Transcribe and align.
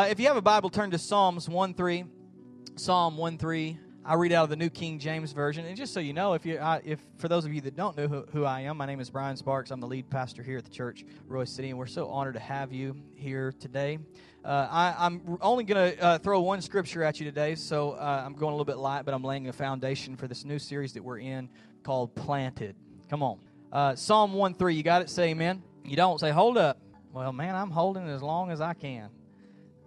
Uh, 0.00 0.04
if 0.04 0.18
you 0.18 0.26
have 0.28 0.36
a 0.38 0.40
Bible, 0.40 0.70
turn 0.70 0.90
to 0.90 0.96
Psalms 0.96 1.46
1 1.46 1.74
3. 1.74 2.04
Psalm 2.76 3.18
1 3.18 3.36
3. 3.36 3.78
I 4.02 4.14
read 4.14 4.32
out 4.32 4.44
of 4.44 4.48
the 4.48 4.56
New 4.56 4.70
King 4.70 4.98
James 4.98 5.32
Version. 5.32 5.66
And 5.66 5.76
just 5.76 5.92
so 5.92 6.00
you 6.00 6.14
know, 6.14 6.32
if 6.32 6.46
you, 6.46 6.56
I, 6.56 6.80
if 6.86 7.00
for 7.18 7.28
those 7.28 7.44
of 7.44 7.52
you 7.52 7.60
that 7.60 7.76
don't 7.76 7.94
know 7.98 8.08
who, 8.08 8.24
who, 8.32 8.46
I 8.46 8.62
am, 8.62 8.78
my 8.78 8.86
name 8.86 8.98
is 9.00 9.10
Brian 9.10 9.36
Sparks. 9.36 9.70
I'm 9.70 9.78
the 9.78 9.86
lead 9.86 10.08
pastor 10.08 10.42
here 10.42 10.56
at 10.56 10.64
the 10.64 10.70
church, 10.70 11.04
Royse 11.28 11.48
City, 11.48 11.68
and 11.68 11.78
we're 11.78 11.84
so 11.84 12.08
honored 12.08 12.32
to 12.32 12.40
have 12.40 12.72
you 12.72 12.96
here 13.14 13.52
today. 13.60 13.98
Uh, 14.42 14.68
I, 14.70 15.04
am 15.04 15.36
only 15.42 15.64
going 15.64 15.92
to 15.92 16.02
uh, 16.02 16.16
throw 16.16 16.40
one 16.40 16.62
scripture 16.62 17.04
at 17.04 17.20
you 17.20 17.26
today, 17.26 17.54
so 17.54 17.90
uh, 17.90 18.22
I'm 18.24 18.32
going 18.32 18.54
a 18.54 18.56
little 18.56 18.64
bit 18.64 18.78
light, 18.78 19.04
but 19.04 19.12
I'm 19.12 19.22
laying 19.22 19.48
a 19.48 19.52
foundation 19.52 20.16
for 20.16 20.26
this 20.26 20.46
new 20.46 20.58
series 20.58 20.94
that 20.94 21.04
we're 21.04 21.18
in 21.18 21.50
called 21.82 22.14
Planted. 22.14 22.74
Come 23.10 23.22
on. 23.22 23.38
Uh, 23.70 23.94
Psalm 23.96 24.32
1 24.32 24.54
3, 24.54 24.74
you 24.74 24.82
got 24.82 25.02
it? 25.02 25.10
Say 25.10 25.24
amen. 25.24 25.62
You 25.84 25.96
don't 25.96 26.18
say, 26.18 26.30
hold 26.30 26.56
up. 26.56 26.78
Well, 27.12 27.34
man, 27.34 27.54
I'm 27.54 27.70
holding 27.70 28.08
as 28.08 28.22
long 28.22 28.50
as 28.50 28.62
I 28.62 28.72
can. 28.72 29.10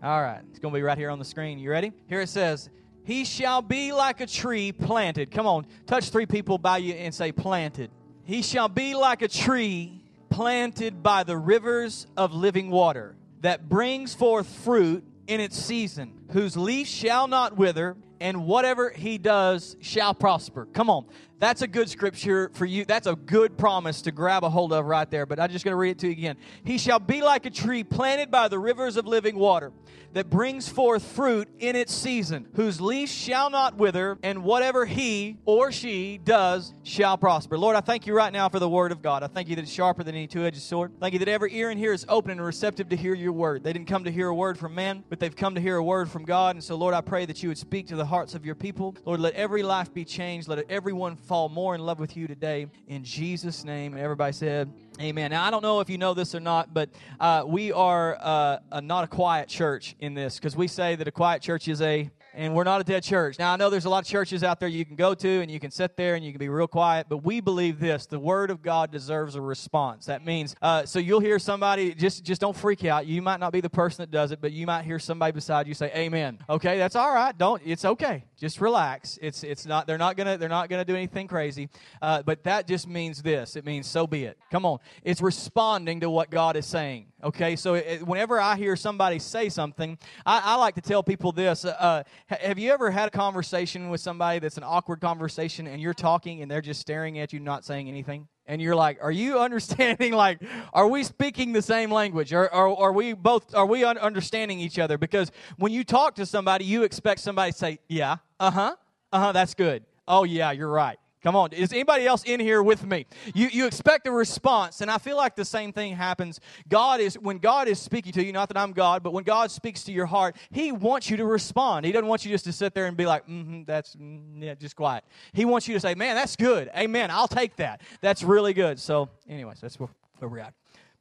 All 0.04 0.22
right, 0.22 0.42
it's 0.50 0.60
going 0.60 0.74
to 0.74 0.78
be 0.78 0.82
right 0.82 0.98
here 0.98 1.10
on 1.10 1.18
the 1.18 1.24
screen. 1.24 1.60
You 1.60 1.72
ready? 1.72 1.94
Here 2.10 2.20
it 2.20 2.28
says, 2.28 2.70
He 3.06 3.24
shall 3.24 3.62
be 3.62 3.94
like 3.94 4.20
a 4.20 4.28
tree 4.28 4.74
planted. 4.74 5.32
Come 5.32 5.48
on, 5.48 5.66
touch 5.86 6.10
three 6.10 6.26
people 6.26 6.58
by 6.58 6.80
you 6.80 6.94
and 6.94 7.16
say, 7.16 7.32
planted. 7.32 7.90
He 8.26 8.42
shall 8.42 8.68
be 8.68 8.96
like 8.96 9.22
a 9.22 9.30
tree 9.30 10.04
planted 10.30 11.04
by 11.04 11.24
the 11.24 11.38
rivers 11.38 12.06
of 12.18 12.34
living 12.34 12.70
water 12.70 13.16
that 13.40 13.70
brings 13.70 14.14
forth 14.14 14.46
fruit 14.46 15.06
in 15.28 15.40
its 15.40 15.58
season, 15.58 16.23
whose 16.34 16.58
leaf 16.58 16.88
shall 16.88 17.28
not 17.28 17.56
wither, 17.58 17.96
and 18.20 18.46
whatever 18.46 18.90
he 18.90 19.18
does 19.18 19.78
shall 19.82 20.14
prosper. 20.14 20.66
Come 20.74 20.90
on. 20.90 21.06
That's 21.40 21.62
a 21.62 21.68
good 21.68 21.90
scripture 21.90 22.50
for 22.54 22.66
you. 22.66 22.86
That's 22.86 23.06
a 23.06 23.16
good 23.16 23.58
promise 23.58 24.02
to 24.04 24.14
grab 24.14 24.46
a 24.46 24.50
hold 24.50 24.72
of 24.72 24.86
right 24.86 25.10
there. 25.12 25.26
But 25.26 25.42
I'm 25.42 25.50
just 25.50 25.66
going 25.66 25.74
to 25.74 25.78
read 25.78 25.92
it 25.92 26.00
to 26.00 26.08
you 26.08 26.14
again. 26.14 26.38
He 26.64 26.78
shall 26.78 27.00
be 27.00 27.22
like 27.22 27.46
a 27.46 27.50
tree 27.50 27.84
planted 27.84 28.32
by 28.32 28.48
the 28.48 28.58
rivers 28.58 28.96
of 28.96 29.06
living 29.06 29.36
water 29.36 29.74
that 30.14 30.30
brings 30.30 30.70
forth 30.70 31.04
fruit 31.04 31.50
in 31.60 31.76
its 31.76 31.94
season, 31.94 32.48
whose 32.56 32.80
leaf 32.80 33.10
shall 33.10 33.50
not 33.50 33.76
wither, 33.78 34.18
and 34.24 34.44
whatever 34.44 34.86
he 34.86 35.38
or 35.46 35.72
she 35.72 36.18
does 36.24 36.74
shall 36.84 37.18
prosper. 37.18 37.58
Lord, 37.58 37.76
I 37.76 37.82
thank 37.82 38.08
you 38.08 38.16
right 38.16 38.32
now 38.32 38.48
for 38.48 38.60
the 38.60 38.70
word 38.70 38.92
of 38.92 39.02
God. 39.02 39.24
I 39.24 39.28
thank 39.28 39.50
you 39.50 39.56
that 39.56 39.64
it's 39.64 39.72
sharper 39.72 40.04
than 40.04 40.16
any 40.16 40.28
two 40.28 40.46
edged 40.46 40.62
sword. 40.62 40.94
Thank 41.00 41.14
you 41.14 41.20
that 41.20 41.28
every 41.28 41.54
ear 41.56 41.72
in 41.72 41.78
here 41.78 41.94
is 41.94 42.06
open 42.08 42.32
and 42.32 42.42
receptive 42.42 42.90
to 42.90 42.96
hear 42.96 43.16
your 43.16 43.34
word. 43.34 43.64
They 43.64 43.74
didn't 43.74 43.88
come 43.88 44.04
to 44.04 44.12
hear 44.12 44.28
a 44.28 44.36
word 44.36 44.58
from 44.58 44.76
man, 44.76 45.04
but 45.10 45.20
they've 45.20 45.36
come 45.36 45.56
to 45.56 45.62
hear 45.62 45.78
a 45.78 45.84
word 45.84 46.10
from 46.10 46.23
God. 46.24 46.56
And 46.56 46.64
so, 46.64 46.76
Lord, 46.76 46.94
I 46.94 47.02
pray 47.02 47.26
that 47.26 47.44
you 47.44 47.50
would 47.50 47.58
speak 47.58 47.88
to 47.88 47.96
the 47.96 48.06
hearts 48.06 48.36
of 48.36 48.46
your 48.46 48.56
people. 48.56 48.96
Lord, 49.06 49.20
let 49.20 49.34
every 49.34 49.64
life 49.64 49.94
be 49.94 50.06
changed. 50.06 50.48
Let 50.48 50.70
everyone 50.70 51.16
fall 51.16 51.50
more 51.50 51.76
in 51.76 51.82
love 51.82 52.00
with 52.00 52.18
you 52.18 52.28
today. 52.28 52.68
In 52.88 53.04
Jesus' 53.04 53.64
name. 53.64 53.94
And 53.94 54.02
everybody 54.02 54.34
said, 54.34 54.72
Amen. 55.02 55.32
Now, 55.32 55.44
I 55.44 55.52
don't 55.52 55.64
know 55.64 55.80
if 55.80 55.90
you 55.90 55.98
know 55.98 56.14
this 56.14 56.36
or 56.36 56.40
not, 56.40 56.74
but 56.74 56.90
uh, 57.20 57.44
we 57.46 57.72
are 57.72 58.18
uh, 58.22 58.58
a, 58.72 58.82
not 58.82 59.04
a 59.04 59.08
quiet 59.08 59.50
church 59.50 59.96
in 60.00 60.14
this 60.14 60.38
because 60.38 60.56
we 60.56 60.68
say 60.68 60.96
that 60.96 61.08
a 61.08 61.12
quiet 61.12 61.42
church 61.42 61.68
is 61.68 61.82
a 61.82 62.10
and 62.34 62.56
we're 62.56 62.64
not 62.64 62.82
a 62.82 62.84
dead 62.84 63.04
church. 63.04 63.40
Now, 63.40 63.54
I 63.54 63.56
know 63.56 63.70
there's 63.70 63.86
a 63.86 63.90
lot 63.90 64.04
of 64.04 64.08
churches 64.08 64.44
out 64.44 64.60
there 64.60 64.70
you 64.70 64.86
can 64.86 64.96
go 64.96 65.14
to 65.14 65.42
and 65.42 65.50
you 65.50 65.60
can 65.60 65.72
sit 65.72 65.96
there 65.96 66.16
and 66.16 66.26
you 66.26 66.32
can 66.32 66.40
be 66.40 66.50
real 66.50 66.68
quiet, 66.68 67.08
but 67.10 67.18
we 67.18 67.42
believe 67.42 67.80
this 67.80 68.06
the 68.06 68.20
Word 68.20 68.50
of 68.50 68.62
God 68.62 68.92
deserves 68.92 69.36
a 69.36 69.42
response. 69.42 70.06
That 70.06 70.26
means, 70.26 70.56
uh, 70.62 70.86
so 70.86 71.00
you'll 71.00 71.20
hear 71.20 71.40
somebody, 71.40 71.94
just, 71.94 72.24
just 72.24 72.42
don't 72.42 72.56
freak 72.56 72.86
out. 72.86 73.06
You 73.06 73.22
might 73.22 73.40
not 73.40 73.54
be 73.54 73.62
the 73.62 73.70
person 73.70 74.04
that 74.04 74.12
does 74.12 74.32
it, 74.32 74.42
but 74.42 74.52
you 74.52 74.66
might 74.66 74.84
hear 74.84 75.00
somebody 75.00 75.32
beside 75.32 75.68
you 75.68 75.74
say, 75.74 75.92
Amen. 75.96 76.40
Okay, 76.50 76.78
that's 76.78 76.96
all 76.96 77.14
right. 77.14 77.38
Don't, 77.38 77.62
it's 77.66 77.86
okay. 77.86 78.24
Just 78.44 78.60
relax. 78.60 79.18
It's, 79.22 79.42
it's 79.46 79.66
not, 79.66 79.88
they're 79.88 79.98
not 79.98 80.18
gonna, 80.18 80.38
they're 80.38 80.50
not 80.50 80.68
gonna 80.68 80.84
do 80.84 80.98
anything 80.98 81.30
crazy. 81.30 81.70
Uh, 82.02 82.24
but 82.24 82.44
that 82.44 82.68
just 82.68 82.90
means 82.90 83.22
this 83.22 83.56
it 83.56 83.66
means, 83.66 83.88
so 83.88 84.06
be 84.06 84.26
it. 84.26 84.38
Come 84.52 84.66
on. 84.66 84.80
It's 85.06 85.22
responding 85.22 86.02
to 86.02 86.10
what 86.10 86.30
God 86.30 86.58
is 86.58 86.66
saying. 86.66 87.06
Okay, 87.24 87.56
so 87.56 87.76
it, 87.76 88.06
whenever 88.06 88.42
I 88.42 88.58
hear 88.58 88.76
somebody 88.76 89.18
say 89.20 89.48
something, 89.48 89.98
I, 90.26 90.42
I 90.44 90.56
like 90.56 90.76
to 90.76 90.82
tell 90.82 91.02
people 91.02 91.32
this. 91.32 91.64
Uh, 91.64 92.04
have 92.28 92.60
you 92.60 92.74
ever 92.74 92.92
had 92.92 93.08
a 93.08 93.12
conversation 93.12 93.90
with 93.90 94.02
somebody 94.02 94.40
that's 94.40 94.58
an 94.58 94.66
awkward 94.66 95.00
conversation 95.00 95.66
and 95.66 95.82
you're 95.82 95.94
talking 95.94 96.42
and 96.42 96.52
they're 96.52 96.60
just 96.60 96.82
staring 96.82 97.20
at 97.20 97.32
you, 97.32 97.40
not 97.40 97.64
saying 97.64 97.88
anything? 97.88 98.28
And 98.46 98.62
you're 98.62 98.76
like, 98.76 99.00
are 99.02 99.12
you 99.12 99.40
understanding? 99.48 100.14
Like, 100.14 100.42
are 100.74 100.88
we 100.88 101.04
speaking 101.04 101.54
the 101.54 101.62
same 101.62 101.92
language? 101.92 102.34
Or, 102.34 102.54
are 102.54 102.92
we 102.92 103.14
both, 103.14 103.56
are 103.56 103.66
we 103.66 103.84
understanding 103.84 104.60
each 104.60 104.80
other? 104.80 104.98
Because 104.98 105.32
when 105.58 105.72
you 105.72 105.84
talk 105.84 106.16
to 106.16 106.26
somebody, 106.26 106.66
you 106.66 106.84
expect 106.84 107.22
somebody 107.22 107.52
to 107.52 107.58
say, 107.58 107.80
yeah, 107.88 108.18
uh 108.40 108.52
huh, 108.52 108.76
uh 109.12 109.20
huh, 109.20 109.32
that's 109.32 109.54
good. 109.54 109.84
Oh, 110.08 110.24
yeah, 110.24 110.52
you're 110.52 110.70
right. 110.70 110.98
Come 111.24 111.38
on. 111.38 111.54
Is 111.54 111.72
anybody 111.72 112.06
else 112.06 112.24
in 112.26 112.42
here 112.42 112.62
with 112.62 112.86
me? 112.86 113.06
You, 113.34 113.48
you 113.48 113.66
expect 113.66 114.06
a 114.08 114.12
response, 114.12 114.82
and 114.82 114.92
I 114.92 114.98
feel 114.98 115.16
like 115.16 115.38
the 115.38 115.46
same 115.46 115.72
thing 115.72 115.96
happens. 115.96 116.42
God 116.68 117.00
is, 117.00 117.18
when 117.18 117.38
God 117.38 117.70
is 117.70 117.80
speaking 117.80 118.12
to 118.14 118.24
you, 118.24 118.34
not 118.34 118.50
that 118.50 118.58
I'm 118.58 118.74
God, 118.74 119.04
but 119.04 119.14
when 119.14 119.24
God 119.24 119.50
speaks 119.50 119.86
to 119.86 119.94
your 119.94 120.06
heart, 120.06 120.36
He 120.52 120.74
wants 120.74 121.10
you 121.10 121.16
to 121.16 121.26
respond. 121.26 121.86
He 121.86 121.94
doesn't 121.94 122.08
want 122.08 122.26
you 122.26 122.32
just 122.32 122.44
to 122.44 122.52
sit 122.52 122.74
there 122.74 122.88
and 122.88 122.98
be 122.98 123.06
like, 123.06 123.26
mm-hmm, 123.26 123.64
that's, 123.64 123.96
mm, 123.96 124.20
yeah, 124.44 124.56
just 124.56 124.76
quiet. 124.76 125.06
He 125.32 125.46
wants 125.46 125.66
you 125.66 125.74
to 125.76 125.80
say, 125.80 125.96
man, 125.96 126.16
that's 126.16 126.36
good. 126.36 126.70
Amen. 126.76 127.10
I'll 127.10 127.30
take 127.30 127.56
that. 127.56 127.80
That's 128.02 128.22
really 128.22 128.54
good. 128.54 128.78
So, 128.78 129.08
anyways, 129.30 129.62
that's 129.62 129.80
where, 129.80 129.90
where 130.20 130.28
we're 130.28 130.40
at. 130.40 130.54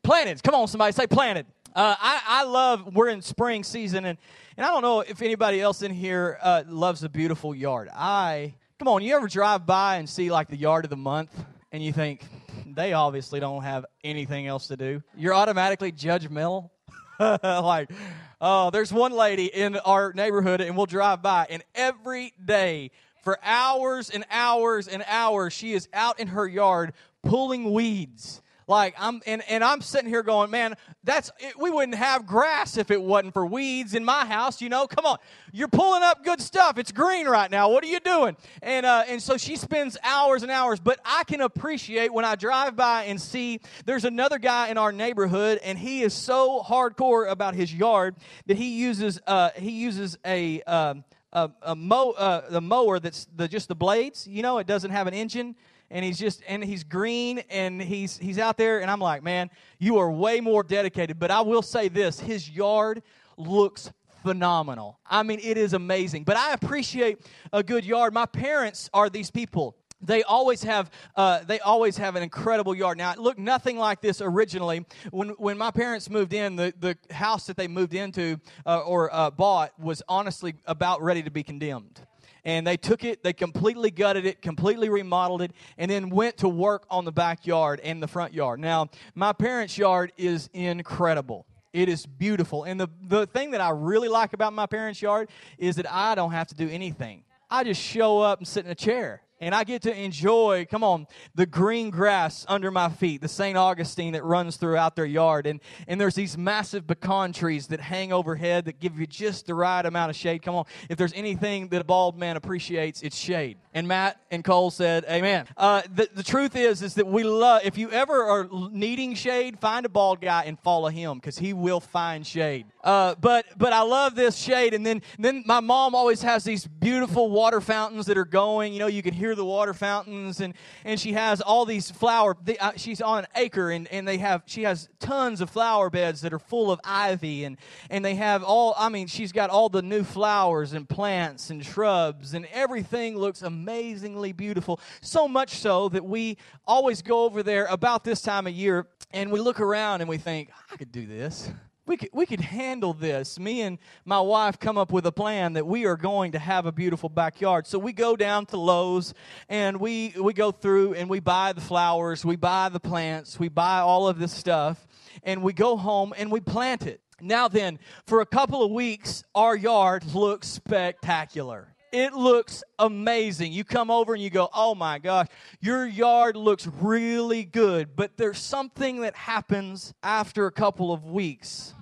Planted. 0.04 0.40
Come 0.44 0.54
on, 0.54 0.68
somebody 0.68 0.92
say 0.92 1.08
planted. 1.08 1.46
Uh, 1.74 1.96
I, 1.98 2.20
I 2.26 2.44
love, 2.44 2.94
we're 2.94 3.08
in 3.08 3.22
spring 3.22 3.64
season, 3.64 4.04
and, 4.04 4.18
and 4.56 4.64
I 4.64 4.68
don't 4.68 4.82
know 4.82 5.00
if 5.00 5.20
anybody 5.20 5.60
else 5.60 5.82
in 5.82 5.90
here 5.90 6.38
uh, 6.42 6.62
loves 6.68 7.02
a 7.02 7.08
beautiful 7.08 7.54
yard. 7.54 7.88
I 7.92 8.54
Come 8.82 8.88
on, 8.88 9.02
you 9.02 9.14
ever 9.14 9.28
drive 9.28 9.64
by 9.64 9.98
and 9.98 10.10
see 10.10 10.32
like 10.32 10.48
the 10.48 10.56
yard 10.56 10.84
of 10.84 10.90
the 10.90 10.96
month 10.96 11.30
and 11.70 11.80
you 11.80 11.92
think, 11.92 12.26
they 12.66 12.94
obviously 12.94 13.38
don't 13.38 13.62
have 13.62 13.86
anything 14.02 14.48
else 14.48 14.66
to 14.66 14.76
do? 14.76 15.04
You're 15.16 15.34
automatically 15.34 15.92
judgmental. 15.92 16.70
like, 17.20 17.92
oh, 18.40 18.70
there's 18.70 18.92
one 18.92 19.12
lady 19.12 19.46
in 19.46 19.76
our 19.76 20.12
neighborhood 20.12 20.60
and 20.60 20.76
we'll 20.76 20.86
drive 20.86 21.22
by 21.22 21.46
and 21.48 21.62
every 21.76 22.32
day 22.44 22.90
for 23.22 23.38
hours 23.44 24.10
and 24.10 24.24
hours 24.32 24.88
and 24.88 25.04
hours 25.06 25.52
she 25.52 25.74
is 25.74 25.88
out 25.92 26.18
in 26.18 26.26
her 26.26 26.48
yard 26.48 26.92
pulling 27.22 27.72
weeds 27.72 28.42
like 28.72 28.94
I'm 28.98 29.20
and, 29.26 29.42
and 29.48 29.62
I'm 29.62 29.82
sitting 29.82 30.08
here 30.08 30.22
going, 30.22 30.50
man, 30.50 30.74
that's 31.04 31.30
it, 31.38 31.58
we 31.58 31.70
wouldn't 31.70 31.96
have 31.96 32.26
grass 32.26 32.78
if 32.78 32.90
it 32.90 33.00
wasn't 33.00 33.34
for 33.34 33.46
weeds 33.46 33.94
in 33.94 34.04
my 34.04 34.24
house. 34.24 34.62
You 34.62 34.70
know, 34.70 34.86
come 34.86 35.04
on, 35.04 35.18
you're 35.52 35.68
pulling 35.68 36.02
up 36.02 36.24
good 36.24 36.40
stuff. 36.40 36.78
It's 36.78 36.90
green 36.90 37.28
right 37.28 37.50
now. 37.50 37.70
What 37.70 37.84
are 37.84 37.88
you 37.88 38.00
doing? 38.00 38.34
And 38.62 38.86
uh, 38.86 39.04
and 39.06 39.22
so 39.22 39.36
she 39.36 39.56
spends 39.56 39.98
hours 40.02 40.42
and 40.42 40.50
hours. 40.50 40.80
But 40.80 40.98
I 41.04 41.22
can 41.24 41.42
appreciate 41.42 42.12
when 42.12 42.24
I 42.24 42.34
drive 42.34 42.74
by 42.74 43.04
and 43.04 43.20
see 43.20 43.60
there's 43.84 44.06
another 44.06 44.38
guy 44.38 44.68
in 44.68 44.78
our 44.78 44.90
neighborhood, 44.90 45.60
and 45.62 45.78
he 45.78 46.02
is 46.02 46.14
so 46.14 46.62
hardcore 46.62 47.30
about 47.30 47.54
his 47.54 47.72
yard 47.72 48.16
that 48.46 48.56
he 48.56 48.80
uses 48.80 49.20
uh, 49.26 49.50
he 49.56 49.70
uses 49.70 50.16
a 50.24 50.62
um, 50.62 51.04
a, 51.34 51.50
a, 51.62 51.76
mow, 51.76 52.10
uh, 52.12 52.50
the 52.50 52.60
mower 52.60 52.98
that's 53.00 53.26
the, 53.36 53.48
just 53.48 53.68
the 53.68 53.74
blades. 53.74 54.26
You 54.26 54.42
know, 54.42 54.58
it 54.58 54.66
doesn't 54.66 54.90
have 54.90 55.06
an 55.06 55.14
engine 55.14 55.56
and 55.92 56.04
he's 56.04 56.18
just 56.18 56.42
and 56.48 56.64
he's 56.64 56.82
green 56.82 57.42
and 57.50 57.80
he's 57.80 58.16
he's 58.18 58.38
out 58.38 58.56
there 58.56 58.80
and 58.80 58.90
I'm 58.90 59.00
like, 59.00 59.22
man, 59.22 59.50
you 59.78 59.98
are 59.98 60.10
way 60.10 60.40
more 60.40 60.62
dedicated. 60.64 61.18
But 61.18 61.30
I 61.30 61.42
will 61.42 61.62
say 61.62 61.88
this, 61.88 62.18
his 62.18 62.50
yard 62.50 63.02
looks 63.36 63.92
phenomenal. 64.22 64.98
I 65.08 65.22
mean, 65.22 65.38
it 65.42 65.58
is 65.58 65.74
amazing. 65.74 66.24
But 66.24 66.36
I 66.36 66.54
appreciate 66.54 67.18
a 67.52 67.62
good 67.62 67.84
yard. 67.84 68.14
My 68.14 68.26
parents 68.26 68.90
are 68.92 69.10
these 69.10 69.30
people 69.30 69.76
they 70.04 70.24
always 70.24 70.64
have 70.64 70.90
uh, 71.14 71.44
they 71.44 71.60
always 71.60 71.96
have 71.96 72.16
an 72.16 72.24
incredible 72.24 72.74
yard 72.74 72.98
now 72.98 73.12
it 73.12 73.18
looked 73.18 73.38
nothing 73.38 73.78
like 73.78 74.00
this 74.00 74.20
originally 74.20 74.84
when 75.12 75.28
when 75.30 75.56
my 75.56 75.70
parents 75.70 76.10
moved 76.10 76.32
in 76.32 76.56
the, 76.56 76.74
the 76.80 77.14
house 77.14 77.46
that 77.46 77.56
they 77.56 77.68
moved 77.68 77.94
into 77.94 78.36
uh, 78.66 78.80
or 78.80 79.14
uh, 79.14 79.30
bought 79.30 79.78
was 79.78 80.02
honestly 80.08 80.54
about 80.66 81.00
ready 81.00 81.22
to 81.22 81.30
be 81.30 81.44
condemned 81.44 82.00
and 82.44 82.66
they 82.66 82.76
took 82.76 83.04
it, 83.04 83.22
they 83.22 83.32
completely 83.32 83.90
gutted 83.90 84.26
it, 84.26 84.42
completely 84.42 84.88
remodeled 84.88 85.42
it, 85.42 85.52
and 85.78 85.90
then 85.90 86.10
went 86.10 86.38
to 86.38 86.48
work 86.48 86.86
on 86.90 87.04
the 87.04 87.12
backyard 87.12 87.80
and 87.80 88.02
the 88.02 88.08
front 88.08 88.34
yard. 88.34 88.60
Now, 88.60 88.88
my 89.14 89.32
parents' 89.32 89.78
yard 89.78 90.12
is 90.16 90.50
incredible. 90.52 91.46
It 91.72 91.88
is 91.88 92.04
beautiful. 92.04 92.64
And 92.64 92.78
the, 92.78 92.88
the 93.02 93.26
thing 93.26 93.52
that 93.52 93.60
I 93.60 93.70
really 93.70 94.08
like 94.08 94.32
about 94.32 94.52
my 94.52 94.66
parents' 94.66 95.00
yard 95.00 95.30
is 95.56 95.76
that 95.76 95.90
I 95.90 96.14
don't 96.14 96.32
have 96.32 96.48
to 96.48 96.54
do 96.54 96.68
anything. 96.68 97.24
I 97.50 97.64
just 97.64 97.80
show 97.80 98.20
up 98.20 98.38
and 98.38 98.48
sit 98.48 98.64
in 98.64 98.70
a 98.70 98.74
chair 98.74 99.22
and 99.42 99.56
I 99.56 99.64
get 99.64 99.82
to 99.82 99.94
enjoy, 99.94 100.68
come 100.70 100.84
on, 100.84 101.08
the 101.34 101.46
green 101.46 101.90
grass 101.90 102.46
under 102.48 102.70
my 102.70 102.88
feet, 102.88 103.20
the 103.20 103.28
St. 103.28 103.58
Augustine 103.58 104.12
that 104.12 104.22
runs 104.22 104.56
throughout 104.56 104.94
their 104.94 105.04
yard. 105.04 105.48
And, 105.48 105.60
and 105.88 106.00
there's 106.00 106.14
these 106.14 106.38
massive 106.38 106.86
pecan 106.86 107.32
trees 107.32 107.66
that 107.66 107.80
hang 107.80 108.12
overhead 108.12 108.66
that 108.66 108.78
give 108.78 109.00
you 109.00 109.06
just 109.06 109.46
the 109.46 109.54
right 109.54 109.84
amount 109.84 110.10
of 110.10 110.16
shade. 110.16 110.42
Come 110.42 110.54
on, 110.54 110.64
if 110.88 110.96
there's 110.96 111.12
anything 111.14 111.68
that 111.68 111.80
a 111.80 111.84
bald 111.84 112.16
man 112.16 112.36
appreciates, 112.36 113.02
it's 113.02 113.16
shade. 113.16 113.58
And 113.74 113.88
Matt 113.88 114.20
and 114.30 114.44
Cole 114.44 114.70
said, 114.70 115.04
Amen. 115.10 115.46
Uh, 115.56 115.82
the, 115.92 116.08
the 116.14 116.22
truth 116.22 116.54
is, 116.54 116.80
is 116.82 116.94
that 116.94 117.06
we 117.06 117.24
love, 117.24 117.62
if 117.64 117.76
you 117.76 117.90
ever 117.90 118.22
are 118.22 118.48
needing 118.70 119.14
shade, 119.14 119.58
find 119.58 119.84
a 119.86 119.88
bald 119.88 120.20
guy 120.20 120.44
and 120.44 120.58
follow 120.60 120.88
him 120.88 121.16
because 121.16 121.38
he 121.38 121.52
will 121.52 121.80
find 121.80 122.24
shade. 122.24 122.66
Uh, 122.84 123.14
but 123.20 123.46
but 123.56 123.72
I 123.72 123.82
love 123.82 124.14
this 124.14 124.36
shade. 124.36 124.74
And 124.74 124.84
then, 124.84 125.02
then 125.18 125.42
my 125.46 125.60
mom 125.60 125.94
always 125.94 126.22
has 126.22 126.44
these 126.44 126.66
beautiful 126.66 127.30
water 127.30 127.60
fountains 127.60 128.06
that 128.06 128.18
are 128.18 128.24
going. 128.24 128.72
You 128.72 128.80
know, 128.80 128.86
you 128.88 129.02
can 129.02 129.14
hear 129.14 129.31
near 129.32 129.36
the 129.36 129.44
water 129.44 129.72
fountains, 129.72 130.40
and, 130.40 130.52
and 130.84 131.00
she 131.00 131.14
has 131.14 131.40
all 131.40 131.64
these 131.64 131.90
flower. 131.90 132.36
Uh, 132.60 132.72
she's 132.76 133.00
on 133.00 133.20
an 133.20 133.26
acre, 133.34 133.70
and, 133.70 133.88
and 133.88 134.06
they 134.06 134.18
have 134.18 134.42
she 134.44 134.62
has 134.64 134.90
tons 135.00 135.40
of 135.40 135.48
flower 135.48 135.88
beds 135.88 136.20
that 136.20 136.34
are 136.34 136.38
full 136.38 136.70
of 136.70 136.78
ivy, 136.84 137.44
and 137.44 137.56
and 137.88 138.04
they 138.04 138.14
have 138.14 138.42
all. 138.42 138.74
I 138.76 138.90
mean, 138.90 139.06
she's 139.06 139.32
got 139.32 139.48
all 139.48 139.70
the 139.70 139.80
new 139.80 140.04
flowers 140.04 140.74
and 140.74 140.86
plants 140.86 141.48
and 141.48 141.64
shrubs, 141.64 142.34
and 142.34 142.46
everything 142.52 143.16
looks 143.16 143.40
amazingly 143.40 144.32
beautiful. 144.32 144.80
So 145.00 145.26
much 145.26 145.50
so 145.50 145.88
that 145.88 146.04
we 146.04 146.36
always 146.66 147.00
go 147.00 147.24
over 147.24 147.42
there 147.42 147.64
about 147.66 148.04
this 148.04 148.20
time 148.20 148.46
of 148.46 148.52
year, 148.52 148.86
and 149.12 149.32
we 149.32 149.40
look 149.40 149.60
around 149.60 150.02
and 150.02 150.10
we 150.10 150.18
think, 150.18 150.50
I 150.70 150.76
could 150.76 150.92
do 150.92 151.06
this 151.06 151.50
we 151.86 151.96
could, 151.96 152.10
we 152.12 152.26
could 152.26 152.40
handle 152.40 152.94
this. 152.94 153.38
Me 153.38 153.62
and 153.62 153.78
my 154.04 154.20
wife 154.20 154.58
come 154.58 154.78
up 154.78 154.92
with 154.92 155.04
a 155.06 155.12
plan 155.12 155.54
that 155.54 155.66
we 155.66 155.84
are 155.86 155.96
going 155.96 156.32
to 156.32 156.38
have 156.38 156.66
a 156.66 156.72
beautiful 156.72 157.08
backyard. 157.08 157.66
So 157.66 157.78
we 157.78 157.92
go 157.92 158.14
down 158.14 158.46
to 158.46 158.56
Lowe's 158.56 159.14
and 159.48 159.80
we, 159.80 160.14
we 160.20 160.32
go 160.32 160.52
through 160.52 160.94
and 160.94 161.10
we 161.10 161.20
buy 161.20 161.52
the 161.52 161.60
flowers, 161.60 162.24
we 162.24 162.36
buy 162.36 162.68
the 162.68 162.80
plants, 162.80 163.38
we 163.38 163.48
buy 163.48 163.80
all 163.80 164.06
of 164.06 164.18
this 164.18 164.32
stuff, 164.32 164.86
and 165.24 165.42
we 165.42 165.52
go 165.52 165.76
home 165.76 166.14
and 166.16 166.30
we 166.30 166.40
plant 166.40 166.86
it. 166.86 167.00
Now, 167.20 167.46
then, 167.46 167.78
for 168.06 168.20
a 168.20 168.26
couple 168.26 168.64
of 168.64 168.72
weeks, 168.72 169.22
our 169.34 169.56
yard 169.56 170.04
looks 170.12 170.48
spectacular. 170.48 171.71
It 171.92 172.14
looks 172.14 172.64
amazing. 172.78 173.52
You 173.52 173.64
come 173.64 173.90
over 173.90 174.14
and 174.14 174.22
you 174.22 174.30
go, 174.30 174.48
oh 174.54 174.74
my 174.74 174.98
gosh, 174.98 175.28
your 175.60 175.86
yard 175.86 176.36
looks 176.36 176.66
really 176.66 177.44
good. 177.44 177.94
But 177.94 178.16
there's 178.16 178.38
something 178.38 179.02
that 179.02 179.14
happens 179.14 179.92
after 180.02 180.46
a 180.46 180.52
couple 180.52 180.90
of 180.90 181.04
weeks 181.04 181.74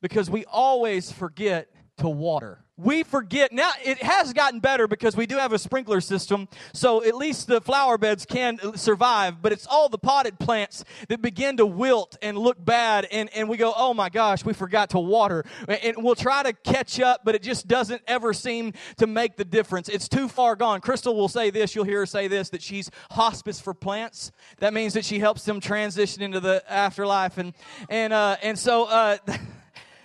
because 0.00 0.30
we 0.30 0.44
always 0.44 1.10
forget 1.10 1.68
to 1.98 2.08
water 2.08 2.60
we 2.78 3.02
forget. 3.02 3.52
Now 3.52 3.70
it 3.84 4.02
has 4.02 4.32
gotten 4.32 4.60
better 4.60 4.86
because 4.86 5.16
we 5.16 5.26
do 5.26 5.36
have 5.36 5.52
a 5.52 5.58
sprinkler 5.58 6.00
system 6.00 6.48
so 6.72 7.04
at 7.04 7.16
least 7.16 7.48
the 7.48 7.60
flower 7.60 7.98
beds 7.98 8.24
can 8.24 8.76
survive 8.76 9.42
but 9.42 9.52
it's 9.52 9.66
all 9.66 9.88
the 9.88 9.98
potted 9.98 10.38
plants 10.38 10.84
that 11.08 11.20
begin 11.20 11.56
to 11.56 11.66
wilt 11.66 12.16
and 12.22 12.38
look 12.38 12.64
bad 12.64 13.06
and, 13.10 13.28
and 13.34 13.48
we 13.48 13.56
go 13.56 13.74
oh 13.76 13.92
my 13.92 14.08
gosh 14.08 14.44
we 14.44 14.52
forgot 14.52 14.90
to 14.90 14.98
water. 15.00 15.44
And 15.66 15.96
we'll 15.98 16.14
try 16.14 16.44
to 16.44 16.52
catch 16.52 17.00
up 17.00 17.22
but 17.24 17.34
it 17.34 17.42
just 17.42 17.66
doesn't 17.66 18.02
ever 18.06 18.32
seem 18.32 18.72
to 18.98 19.06
make 19.06 19.36
the 19.36 19.44
difference. 19.44 19.88
It's 19.88 20.08
too 20.08 20.28
far 20.28 20.54
gone. 20.54 20.80
Crystal 20.80 21.14
will 21.14 21.28
say 21.28 21.50
this 21.50 21.74
you'll 21.74 21.84
hear 21.84 22.00
her 22.00 22.06
say 22.06 22.28
this 22.28 22.50
that 22.50 22.62
she's 22.62 22.90
hospice 23.10 23.60
for 23.60 23.74
plants. 23.74 24.30
That 24.58 24.72
means 24.72 24.94
that 24.94 25.04
she 25.04 25.18
helps 25.18 25.44
them 25.44 25.60
transition 25.60 26.22
into 26.22 26.38
the 26.38 26.62
afterlife 26.70 27.38
and 27.38 27.54
and 27.88 28.12
uh, 28.12 28.36
and 28.42 28.56
so 28.56 28.84
uh, 28.84 29.18